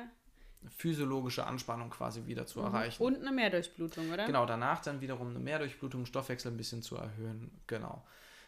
[0.77, 3.03] Physiologische Anspannung quasi wieder zu erreichen.
[3.03, 4.25] und eine Mehrdurchblutung, oder?
[4.25, 7.51] Genau, danach dann wiederum eine Mehrdurchblutung, Stoffwechsel ein bisschen zu erhöhen.
[7.67, 8.03] Genau.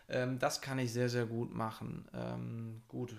[0.09, 2.07] Ähm, das kann ich sehr, sehr gut machen.
[2.13, 3.15] Ähm, gut,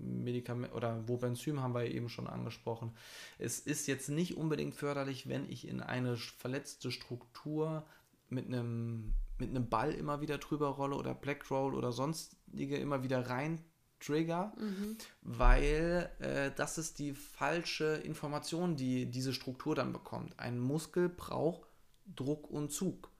[0.00, 2.92] Medikament oder Wobenzym haben wir eben schon angesprochen.
[3.38, 7.86] Es ist jetzt nicht unbedingt förderlich, wenn ich in eine verletzte Struktur
[8.28, 13.02] mit einem, mit einem Ball immer wieder drüber rolle oder Black Roll oder sonstige immer
[13.02, 13.60] wieder rein
[14.00, 14.52] trigger,
[15.22, 20.38] weil äh, das ist die falsche Information, die diese Struktur dann bekommt.
[20.38, 21.68] Ein Muskel braucht
[22.14, 23.10] Druck und Zug.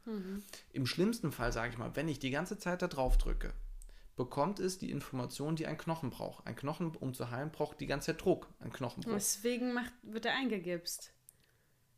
[0.73, 3.53] Im schlimmsten Fall, sage ich mal, wenn ich die ganze Zeit da drauf drücke,
[4.17, 6.47] bekommt es die Information, die ein Knochen braucht.
[6.47, 8.49] Ein Knochen, um zu heilen, braucht die ganze Zeit Druck.
[8.61, 9.17] Ein Knochen braucht.
[9.17, 11.13] Deswegen macht, wird er eingegipst.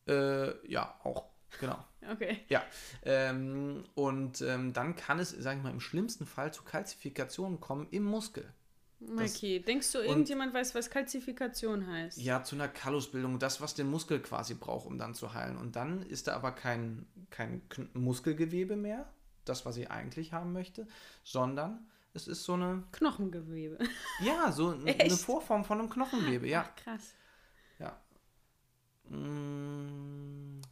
[0.08, 1.26] Äh, ja, auch.
[1.60, 1.78] Genau.
[2.08, 2.38] Okay.
[2.48, 2.62] Ja.
[3.02, 7.88] Ähm, und ähm, dann kann es, sage ich mal, im schlimmsten Fall zu Kalzifikationen kommen
[7.90, 8.54] im Muskel.
[9.00, 12.18] Okay, denkst du, irgendjemand weiß, was Kalzifikation heißt?
[12.18, 15.58] Ja, zu einer Kallusbildung, das, was der Muskel quasi braucht, um dann zu heilen.
[15.58, 17.60] Und dann ist da aber kein, kein
[17.92, 19.06] Muskelgewebe mehr,
[19.44, 20.86] das, was ich eigentlich haben möchte,
[21.24, 23.78] sondern es ist so eine, Knochengewebe.
[24.20, 25.10] ja, so eine?
[25.10, 26.66] Vorform von einem Knochengewebe, ja.
[26.66, 27.14] Ach, krass.
[27.78, 28.00] ja.
[29.10, 30.26] Mm,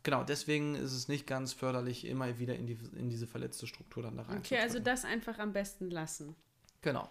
[0.05, 4.03] Genau, deswegen ist es nicht ganz förderlich, immer wieder in, die, in diese verletzte Struktur
[4.03, 6.37] dann da rein Okay, also das einfach am besten lassen.
[6.83, 7.11] Genau.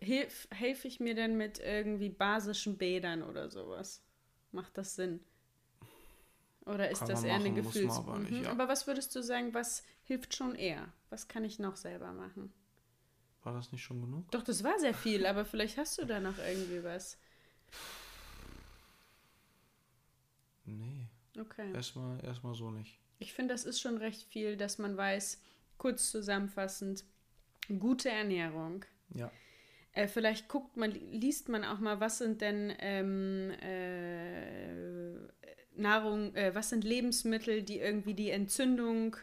[0.00, 4.02] Hilf, helfe ich mir denn mit irgendwie basischen Bädern oder sowas?
[4.52, 5.20] Macht das Sinn?
[6.66, 7.96] Oder ist das eher eine machen, muss Gefühls...
[7.98, 8.44] aber nicht, Mhm.
[8.44, 8.50] ja.
[8.50, 10.92] Aber was würdest du sagen, was hilft schon eher?
[11.10, 12.52] Was kann ich noch selber machen?
[13.42, 14.30] War das nicht schon genug?
[14.30, 17.18] Doch, das war sehr viel, aber vielleicht hast du da noch irgendwie was.
[20.66, 21.72] Nee, Okay.
[21.74, 22.98] erstmal erstmal so nicht.
[23.20, 25.40] Ich finde, das ist schon recht viel, dass man weiß,
[25.76, 27.04] kurz zusammenfassend,
[27.80, 28.84] gute Ernährung.
[29.14, 29.30] Ja.
[29.98, 35.12] Äh, vielleicht guckt man, liest man auch mal, was sind denn ähm, äh,
[35.74, 39.16] Nahrung, äh, was sind Lebensmittel, die irgendwie die Entzündung,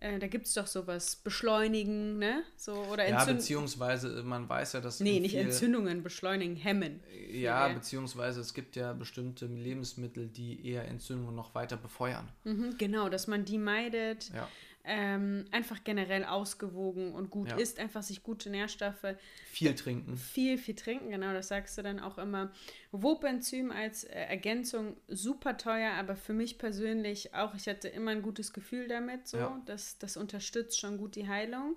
[0.00, 2.42] äh, da gibt es doch sowas, beschleunigen, ne?
[2.56, 7.00] So, oder Ja, beziehungsweise man weiß ja, dass nee, nicht Entzündungen, beschleunigen, hemmen.
[7.30, 7.74] Ja, Ja.
[7.74, 12.28] beziehungsweise es gibt ja bestimmte Lebensmittel, die eher Entzündungen noch weiter befeuern.
[12.44, 14.30] Mhm, genau, dass man die meidet.
[14.32, 14.48] Ja.
[14.90, 17.58] Ähm, einfach generell ausgewogen und gut Ja.
[17.58, 20.16] isst, einfach sich gute Nährstoffe Viel trinken.
[20.16, 22.50] viel, viel trinken, genau, das sagst du dann auch immer.
[22.90, 28.22] Wobenzym als äh, Ergänzung super teuer, aber für mich persönlich auch, ich hatte immer ein
[28.22, 29.62] gutes Gefühl damit, so, Ja.
[29.66, 31.76] das, das unterstützt schon gut die Heilung.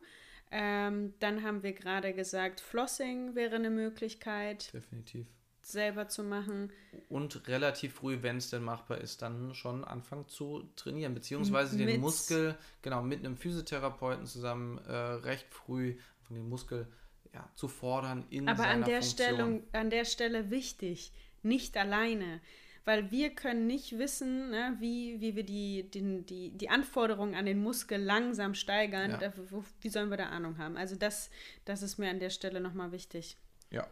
[0.50, 5.28] Ähm, dann haben wir gerade gesagt, Flossing wäre eine Möglichkeit, Definitiv.
[5.62, 6.72] Selber zu machen.
[7.10, 11.90] Und relativ früh, wenn es denn machbar ist, dann schon anfangen zu trainieren, beziehungsweise Mit-
[11.90, 16.88] den Muskel, genau, mit einem Physiotherapeuten zusammen äh, recht früh von den Muskel
[17.34, 19.28] ja, zu fordern in Aber seiner an der, Funktion.
[19.28, 21.12] Stellung, an der Stelle wichtig,
[21.44, 22.42] nicht alleine.
[22.84, 27.46] Weil wir können nicht wissen, ne, wie, wie wir die, den, die, die Anforderungen an
[27.46, 29.12] den Muskel langsam steigern.
[29.12, 29.18] Ja.
[29.18, 30.78] Da, wo, wie sollen wir da Ahnung haben?
[30.78, 31.30] Also das,
[31.64, 33.38] das ist mir an der Stelle nochmal wichtig.
[33.70, 33.86] Ja.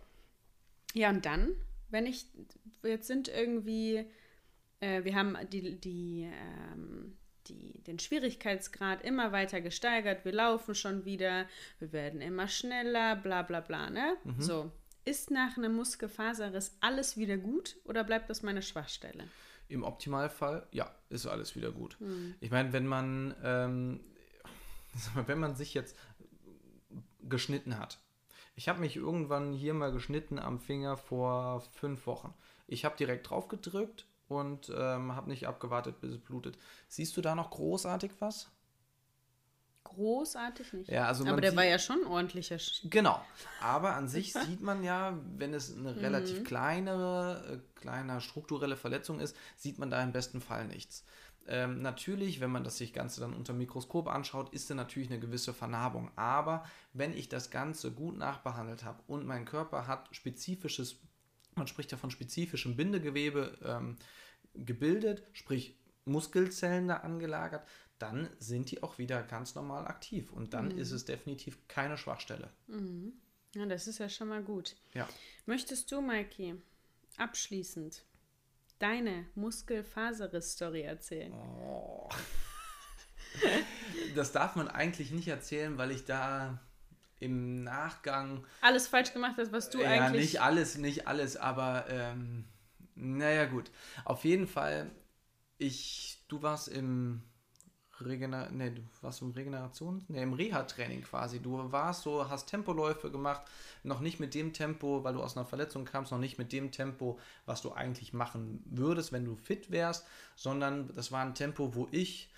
[0.93, 1.53] Ja, und dann,
[1.89, 2.25] wenn ich,
[2.83, 4.05] jetzt sind irgendwie,
[4.79, 6.29] äh, wir haben die, die,
[6.73, 7.17] ähm,
[7.47, 11.45] die, den Schwierigkeitsgrad immer weiter gesteigert, wir laufen schon wieder,
[11.79, 14.17] wir werden immer schneller, bla bla bla, ne?
[14.39, 14.71] So.
[15.05, 19.23] Ist nach einem Muskelfaserriss alles wieder gut oder bleibt das meine Schwachstelle?
[19.67, 21.97] Im Optimalfall, ja, ist alles wieder gut.
[22.41, 23.99] Ich meine, wenn man, ähm,
[25.25, 25.95] wenn man sich jetzt
[27.21, 27.99] geschnitten hat.
[28.59, 32.33] Ich habe mich irgendwann hier mal geschnitten am Finger vor fünf Wochen.
[32.67, 36.57] Ich habe direkt drauf gedrückt und ähm, habe nicht abgewartet, bis es blutet.
[36.89, 38.49] Siehst du da noch großartig was?
[39.85, 40.89] Großartig nicht.
[40.89, 42.59] Ja, also Aber der war ja schon ein ordentlicher.
[42.59, 43.25] Sch Genau.
[43.61, 49.21] Aber an sich sieht man ja, wenn es eine relativ kleinere, äh, kleiner strukturelle Verletzung
[49.21, 51.05] ist, sieht man da im besten Fall nichts.
[51.51, 55.09] Ähm, natürlich, wenn man das sich Ganze dann unter dem Mikroskop anschaut, ist da natürlich
[55.09, 56.11] eine gewisse Vernarbung.
[56.15, 60.99] Aber wenn ich das Ganze gut nachbehandelt habe und mein Körper hat spezifisches,
[61.55, 63.95] man spricht ja von spezifischem Bindegewebe ähm,
[64.53, 65.75] gebildet, sprich
[66.05, 70.31] Muskelzellen da angelagert, dann sind die auch wieder ganz normal aktiv.
[70.31, 72.51] Und dann ist es definitiv keine Schwachstelle.
[73.55, 74.75] ja, das ist ja schon mal gut.
[74.93, 75.09] Ja.
[75.47, 76.61] Möchtest du, Mikey,
[77.17, 78.05] abschließend
[78.79, 81.33] deine Muskelfaserriss-Story erzählen?
[81.33, 82.09] Oh.
[84.15, 86.59] Das darf man eigentlich nicht erzählen, weil ich da
[87.19, 90.21] im Nachgang Alles falsch gemacht hast, was du ja eigentlich.
[90.33, 92.45] nicht alles, nicht alles, aber ähm,
[92.95, 93.71] naja gut.
[94.05, 94.89] Auf jeden Fall,
[95.57, 97.21] ich, du warst im
[98.01, 101.39] Regener, nee, du warst im Regeneration, nee, im Reha-Training quasi.
[101.39, 103.41] Du warst so, hast Tempoläufe gemacht,
[103.83, 106.71] noch nicht mit dem Tempo, weil du aus einer Verletzung kamst, noch nicht mit dem
[106.71, 111.75] Tempo, was du eigentlich machen würdest, wenn du fit wärst, sondern das war ein Tempo,
[111.75, 112.29] wo ich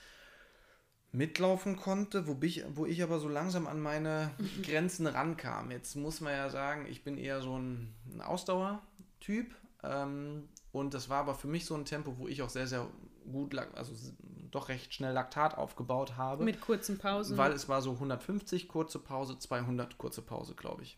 [1.11, 4.31] mitlaufen konnte, wo ich, wo ich aber so langsam an meine
[4.63, 5.71] Grenzen rankam.
[5.71, 9.53] Jetzt muss man ja sagen, ich bin eher so ein, ein Ausdauertyp
[9.83, 12.87] ähm, und das war aber für mich so ein Tempo, wo ich auch sehr, sehr
[13.31, 13.93] gut, also
[14.51, 16.43] doch recht schnell Laktat aufgebaut habe.
[16.43, 17.37] mit kurzen Pausen.
[17.37, 20.97] Weil es war so 150 kurze Pause, 200 kurze Pause, glaube ich.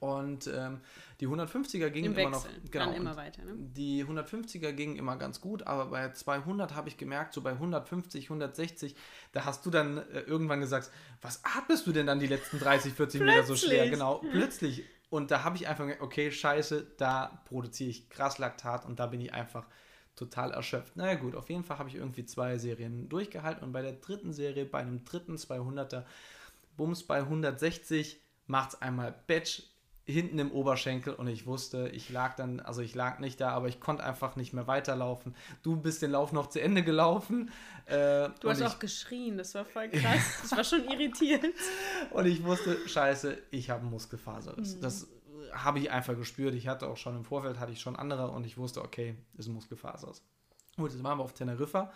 [0.00, 0.80] Und ähm,
[1.20, 2.46] die 150er gingen Im immer noch.
[2.70, 3.52] Genau, immer weiter, ne?
[3.56, 8.24] Die 150er gingen immer ganz gut, aber bei 200 habe ich gemerkt, so bei 150,
[8.24, 8.96] 160,
[9.32, 10.90] da hast du dann äh, irgendwann gesagt,
[11.22, 13.88] was atmest du denn dann die letzten 30, 40 Meter so schwer?
[13.88, 14.84] Genau, plötzlich.
[15.10, 19.06] Und da habe ich einfach gemerkt, okay, scheiße, da produziere ich krass Laktat und da
[19.06, 19.66] bin ich einfach
[20.16, 20.96] total erschöpft.
[20.96, 24.32] Naja gut, auf jeden Fall habe ich irgendwie zwei Serien durchgehalten und bei der dritten
[24.32, 26.04] Serie, bei einem dritten 200er,
[26.76, 29.62] Bums bei 160, macht es einmal Batch
[30.06, 33.68] hinten im Oberschenkel und ich wusste, ich lag dann, also ich lag nicht da, aber
[33.68, 35.34] ich konnte einfach nicht mehr weiterlaufen.
[35.62, 37.50] Du bist den Lauf noch zu Ende gelaufen.
[37.86, 40.40] Äh, Du hast auch geschrien, das war voll krass.
[40.42, 41.54] Das war schon irritierend.
[42.10, 44.78] und ich wusste, scheiße, ich habe einen Muskelfaserriss.
[44.80, 45.06] Das äh,
[45.54, 46.54] habe ich einfach gespürt.
[46.54, 49.46] Ich hatte auch schon im Vorfeld, hatte ich schon andere und ich wusste, okay, ist
[49.46, 50.22] ein Muskelfaserriss.
[50.76, 51.92] Gut, jetzt waren wir auf Teneriffa.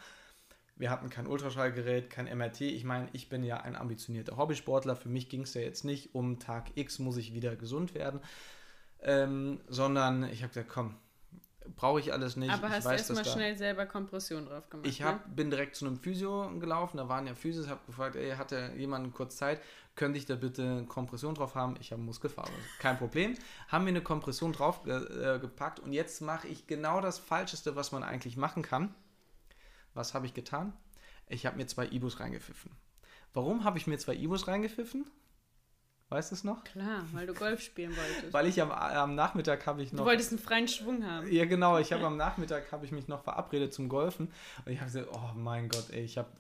[0.77, 2.61] Wir hatten kein Ultraschallgerät, kein MRT.
[2.61, 4.95] Ich meine, ich bin ja ein ambitionierter Hobbysportler.
[4.95, 8.21] Für mich ging es ja jetzt nicht um Tag X muss ich wieder gesund werden,
[9.01, 10.95] ähm, sondern ich habe gesagt, komm,
[11.75, 12.53] brauche ich alles nicht.
[12.53, 14.87] Aber ich hast weiß, erstmal schnell selber Kompression drauf gemacht.
[14.87, 18.37] ich hab, bin direkt zu einem Physio gelaufen, da waren ja Physios, habe gefragt, ey,
[18.37, 19.61] hatte jemand kurz Zeit,
[19.99, 21.77] könnte ich da bitte eine Kompression drauf haben?
[21.81, 22.53] Ich habe Muskelfaser.
[22.79, 23.35] Kein Problem.
[23.67, 27.93] Haben wir eine Kompression drauf äh, gepackt und jetzt mache ich genau das Falscheste, was
[27.93, 28.95] man eigentlich machen kann.
[29.95, 30.73] Was habe ich getan?
[31.27, 32.71] Ich habe mir zwei Ibus reingepfiffen.
[33.35, 35.05] Warum habe ich mir zwei Ibus reingepfiffen?
[36.11, 36.65] Weißt du es noch?
[36.65, 38.33] Klar, weil du Golf spielen wolltest.
[38.33, 41.31] Weil ich am, am Nachmittag habe ich du noch wolltest einen freien Schwung haben.
[41.31, 41.77] ja, genau.
[41.77, 44.33] Ich habe am Nachmittag habe ich mich noch verabredet zum Golfen
[44.65, 46.31] und ich habe gesagt, oh mein Gott, ey, ich habe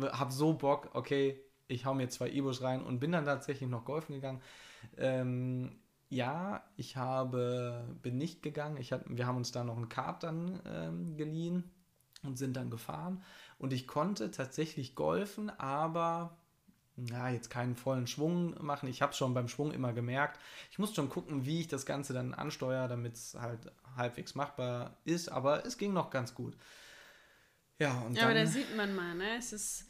[0.00, 1.38] hab so Bock, okay,
[1.72, 4.40] ich hau mir zwei Ibus rein und bin dann tatsächlich noch golfen gegangen.
[4.96, 8.76] Ähm, ja, ich habe, bin nicht gegangen.
[8.76, 11.70] Ich hab, wir haben uns da noch ein Kart dann ähm, geliehen
[12.22, 13.22] und sind dann gefahren.
[13.58, 16.36] Und ich konnte tatsächlich golfen, aber
[16.96, 18.88] ja, jetzt keinen vollen Schwung machen.
[18.88, 20.38] Ich habe es schon beim Schwung immer gemerkt.
[20.70, 24.98] Ich muss schon gucken, wie ich das Ganze dann ansteuere, damit es halt halbwegs machbar
[25.04, 25.30] ist.
[25.30, 26.56] Aber es ging noch ganz gut.
[27.78, 28.52] Ja, und Ja, aber da dann...
[28.52, 29.38] sieht man mal, ne?
[29.38, 29.86] Es ist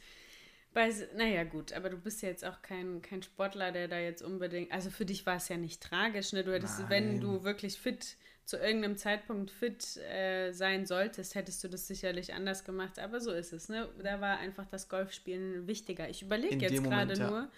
[0.73, 4.21] bei, naja, gut, aber du bist ja jetzt auch kein, kein Sportler, der da jetzt
[4.21, 6.43] unbedingt, also für dich war es ja nicht tragisch, ne?
[6.43, 7.21] Du hättest, wenn Nein.
[7.21, 12.65] du wirklich fit, zu irgendeinem Zeitpunkt fit äh, sein solltest, hättest du das sicherlich anders
[12.65, 13.87] gemacht, aber so ist es, ne?
[14.03, 16.09] Da war einfach das Golfspielen wichtiger.
[16.09, 17.29] Ich überlege jetzt gerade ja.
[17.29, 17.49] nur,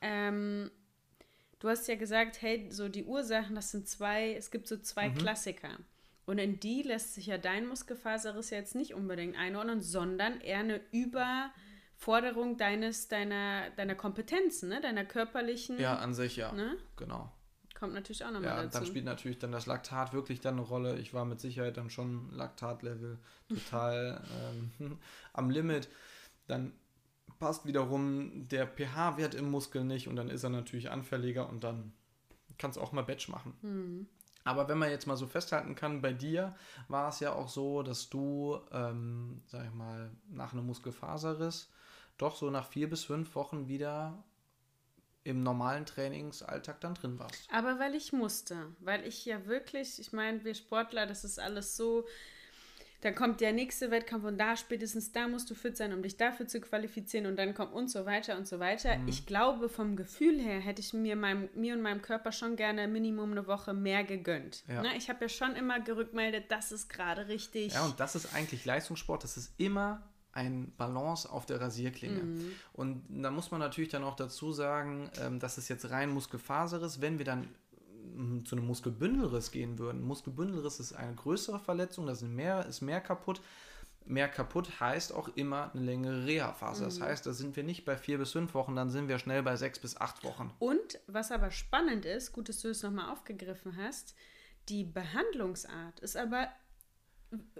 [0.00, 0.70] ähm,
[1.58, 5.08] du hast ja gesagt, hey, so die Ursachen, das sind zwei, es gibt so zwei
[5.08, 5.18] Mhm.
[5.18, 5.78] Klassiker.
[6.24, 10.80] Und in die lässt sich ja dein Muskelfaserriss jetzt nicht unbedingt einordnen, sondern eher eine
[11.98, 14.80] Überforderung deines, deiner, deiner Kompetenzen, ne?
[14.80, 15.78] deiner körperlichen.
[15.78, 16.52] Ja, an sich ja.
[16.52, 16.76] Ne?
[16.96, 17.32] genau.
[17.74, 18.78] Kommt natürlich auch nochmal Ja, dazu.
[18.78, 20.98] dann spielt natürlich dann das Laktat wirklich dann eine Rolle.
[20.98, 23.18] Ich war mit Sicherheit dann schon Laktatlevel
[23.48, 24.22] total
[24.80, 24.98] ähm,
[25.32, 25.88] am Limit.
[26.46, 26.72] Dann
[27.38, 31.92] passt wiederum der pH-Wert im Muskel nicht und dann ist er natürlich anfälliger und dann
[32.58, 33.54] kannst du auch mal Batch machen.
[33.60, 34.06] Hm.
[34.44, 36.56] Aber wenn man jetzt mal so festhalten kann, bei dir
[36.88, 41.70] war es ja auch so, dass du, ähm, sag ich mal, nach einem Muskelfaserriss
[42.18, 44.22] doch so nach vier bis fünf Wochen wieder
[45.24, 47.48] im normalen Trainingsalltag dann drin warst.
[47.52, 51.76] Aber weil ich musste, weil ich ja wirklich, ich meine, wir Sportler, das ist alles
[51.76, 52.06] so
[53.00, 56.16] dann kommt der nächste Wettkampf und da spätestens da musst du fit sein, um dich
[56.16, 58.96] dafür zu qualifizieren und dann kommt und so weiter und so weiter.
[58.98, 59.06] Mhm.
[59.06, 62.88] Ich glaube, vom Gefühl her hätte ich mir, meinem, mir und meinem Körper schon gerne
[62.88, 64.64] Minimum eine Woche mehr gegönnt.
[64.66, 64.82] Ja.
[64.82, 64.96] Ne?
[64.96, 67.74] Ich habe ja schon immer gerückmeldet, das ist gerade richtig.
[67.74, 70.02] Ja, und das ist eigentlich Leistungssport, das ist immer
[70.38, 72.22] ein Balance auf der Rasierklinge.
[72.22, 72.52] Mhm.
[72.72, 76.80] Und da muss man natürlich dann auch dazu sagen, ähm, dass es jetzt rein Muskelfaser
[76.82, 77.00] ist.
[77.00, 77.48] Wenn wir dann
[78.14, 82.80] mm, zu einem Muskelbündelriss gehen würden, Muskelbündelriss ist eine größere Verletzung, da ist mehr, ist
[82.80, 83.40] mehr kaputt.
[84.04, 86.84] Mehr kaputt heißt auch immer eine längere Reha-Phase.
[86.84, 87.02] Das mhm.
[87.04, 89.56] heißt, da sind wir nicht bei vier bis fünf Wochen, dann sind wir schnell bei
[89.56, 90.50] sechs bis acht Wochen.
[90.60, 94.14] Und was aber spannend ist, gut, dass du es nochmal aufgegriffen hast,
[94.68, 96.48] die Behandlungsart ist aber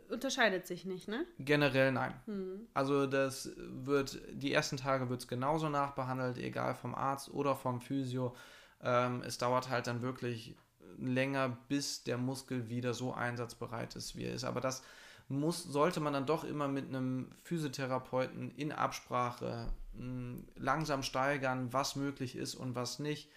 [0.08, 1.26] unterscheidet sich nicht, ne?
[1.38, 2.14] Generell nein.
[2.26, 2.66] Hm.
[2.74, 7.80] Also das wird, die ersten Tage wird es genauso nachbehandelt, egal vom Arzt oder vom
[7.80, 8.34] Physio.
[8.82, 10.56] Ähm, es dauert halt dann wirklich
[10.98, 14.44] länger, bis der Muskel wieder so einsatzbereit ist, wie er ist.
[14.44, 14.82] Aber das
[15.28, 21.72] muss, sollte man dann doch immer mit einem Physiotherapeuten in Absprache mh, hm, langsam steigern,
[21.72, 23.30] was möglich ist und was nicht.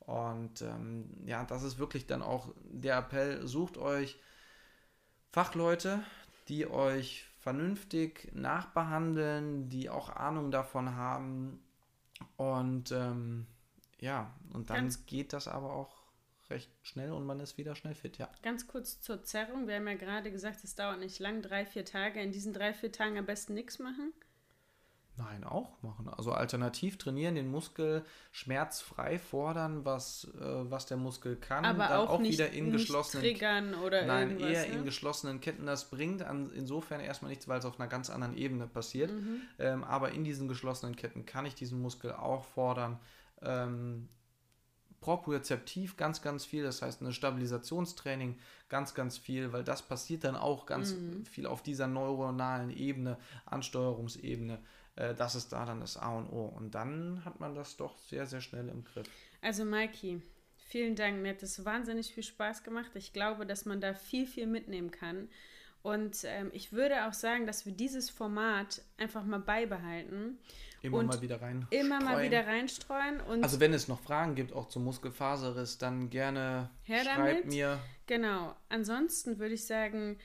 [0.00, 4.18] Und ähm, ja, das ist wirklich dann auch der Appell, sucht euch
[5.34, 6.00] Fachleute,
[6.46, 11.60] die euch vernünftig nachbehandeln, die auch Ahnung davon haben.
[12.36, 13.48] Und ähm,
[13.98, 16.04] ja, und dann ganz geht das aber auch
[16.50, 18.30] recht schnell und man ist wieder schnell fit, ja.
[18.42, 19.66] Ganz kurz zur Zerrung.
[19.66, 22.22] Wir haben ja gerade gesagt, es dauert nicht lang, drei, vier Tage.
[22.22, 24.12] In diesen drei, vier Tagen am besten nichts machen.
[25.16, 26.08] Nein, auch machen.
[26.08, 31.64] Also alternativ trainieren, den Muskel schmerzfrei fordern, was, äh, was der Muskel kann.
[31.64, 34.74] Aber dann auch, auch nicht, wieder in geschlossenen triggern oder Nein, eher ne?
[34.74, 35.66] in geschlossenen Ketten.
[35.66, 39.12] Das bringt an, insofern erstmal nichts, weil es auf einer ganz anderen Ebene passiert.
[39.12, 39.42] Mhm.
[39.60, 42.98] Ähm, aber in diesen geschlossenen Ketten kann ich diesen Muskel auch fordern.
[43.40, 44.08] Ähm,
[45.04, 46.64] propriozeptiv ganz, ganz viel.
[46.64, 48.38] Das heißt, eine Stabilisationstraining
[48.68, 51.24] ganz, ganz viel, weil das passiert dann auch ganz mhm.
[51.26, 54.58] viel auf dieser neuronalen Ebene, Ansteuerungsebene.
[54.96, 56.46] Äh, das ist da dann das A und O.
[56.46, 59.08] Und dann hat man das doch sehr, sehr schnell im Griff.
[59.42, 60.22] Also, Maiki,
[60.68, 61.20] vielen Dank.
[61.20, 62.90] Mir hat es wahnsinnig viel Spaß gemacht.
[62.94, 65.28] Ich glaube, dass man da viel, viel mitnehmen kann.
[65.82, 70.38] Und ähm, ich würde auch sagen, dass wir dieses Format einfach mal beibehalten.
[70.80, 71.66] Immer mal wieder rein.
[71.70, 73.20] Immer mal wieder reinstreuen.
[73.20, 77.78] Und also wenn es noch Fragen gibt, auch zum Muskelfaserriss, dann gerne schreibt mir.
[78.06, 78.56] Genau.
[78.70, 80.18] Ansonsten würde ich sagen,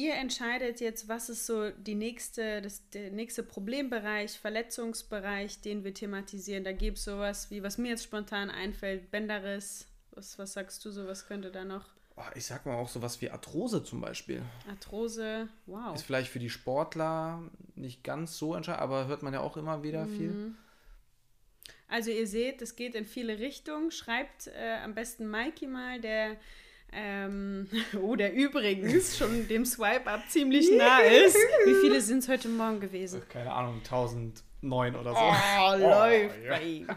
[0.00, 5.92] Ihr entscheidet jetzt, was ist so die nächste, das, der nächste Problembereich, Verletzungsbereich, den wir
[5.92, 6.64] thematisieren.
[6.64, 9.88] Da gibt es sowas wie, was mir jetzt spontan einfällt, Bänderriss.
[10.12, 11.84] Was, was sagst du so, was könnte da noch?
[12.16, 14.40] Oh, ich sag mal auch sowas wie Arthrose zum Beispiel.
[14.70, 15.94] Arthrose, wow.
[15.94, 17.42] Ist vielleicht für die Sportler
[17.74, 20.16] nicht ganz so entscheidend, aber hört man ja auch immer wieder mhm.
[20.16, 20.54] viel.
[21.88, 23.90] Also ihr seht, es geht in viele Richtungen.
[23.90, 26.38] Schreibt äh, am besten Mikey mal, der
[26.92, 27.68] ähm,
[28.02, 31.36] oh, der übrigens schon dem Swipe-Up ziemlich nah ist.
[31.64, 33.22] Wie viele sind es heute Morgen gewesen?
[33.28, 35.18] Keine Ahnung, 1009 oder so.
[35.18, 36.88] Oh, läuft oh, bei ihm.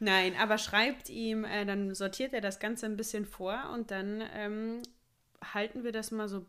[0.00, 4.22] Nein, aber schreibt ihm, äh, dann sortiert er das Ganze ein bisschen vor und dann
[4.34, 4.82] ähm,
[5.54, 6.46] halten wir das mal so,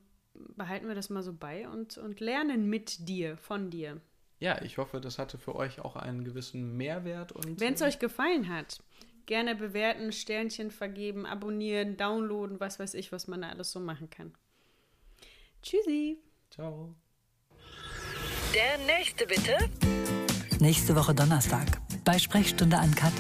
[0.55, 4.01] behalten wir das mal so bei und, und lernen mit dir, von dir.
[4.39, 7.33] Ja, ich hoffe, das hatte für euch auch einen gewissen Mehrwert.
[7.59, 8.79] Wenn es euch gefallen hat,
[9.27, 14.09] Gerne bewerten, Sternchen vergeben, abonnieren, downloaden, was weiß ich, was man da alles so machen
[14.09, 14.33] kann.
[15.61, 16.17] Tschüssi.
[16.49, 16.95] Ciao.
[18.55, 19.57] Der nächste bitte.
[20.61, 21.67] Nächste Woche Donnerstag
[22.05, 23.11] bei Sprechstunde an Kat.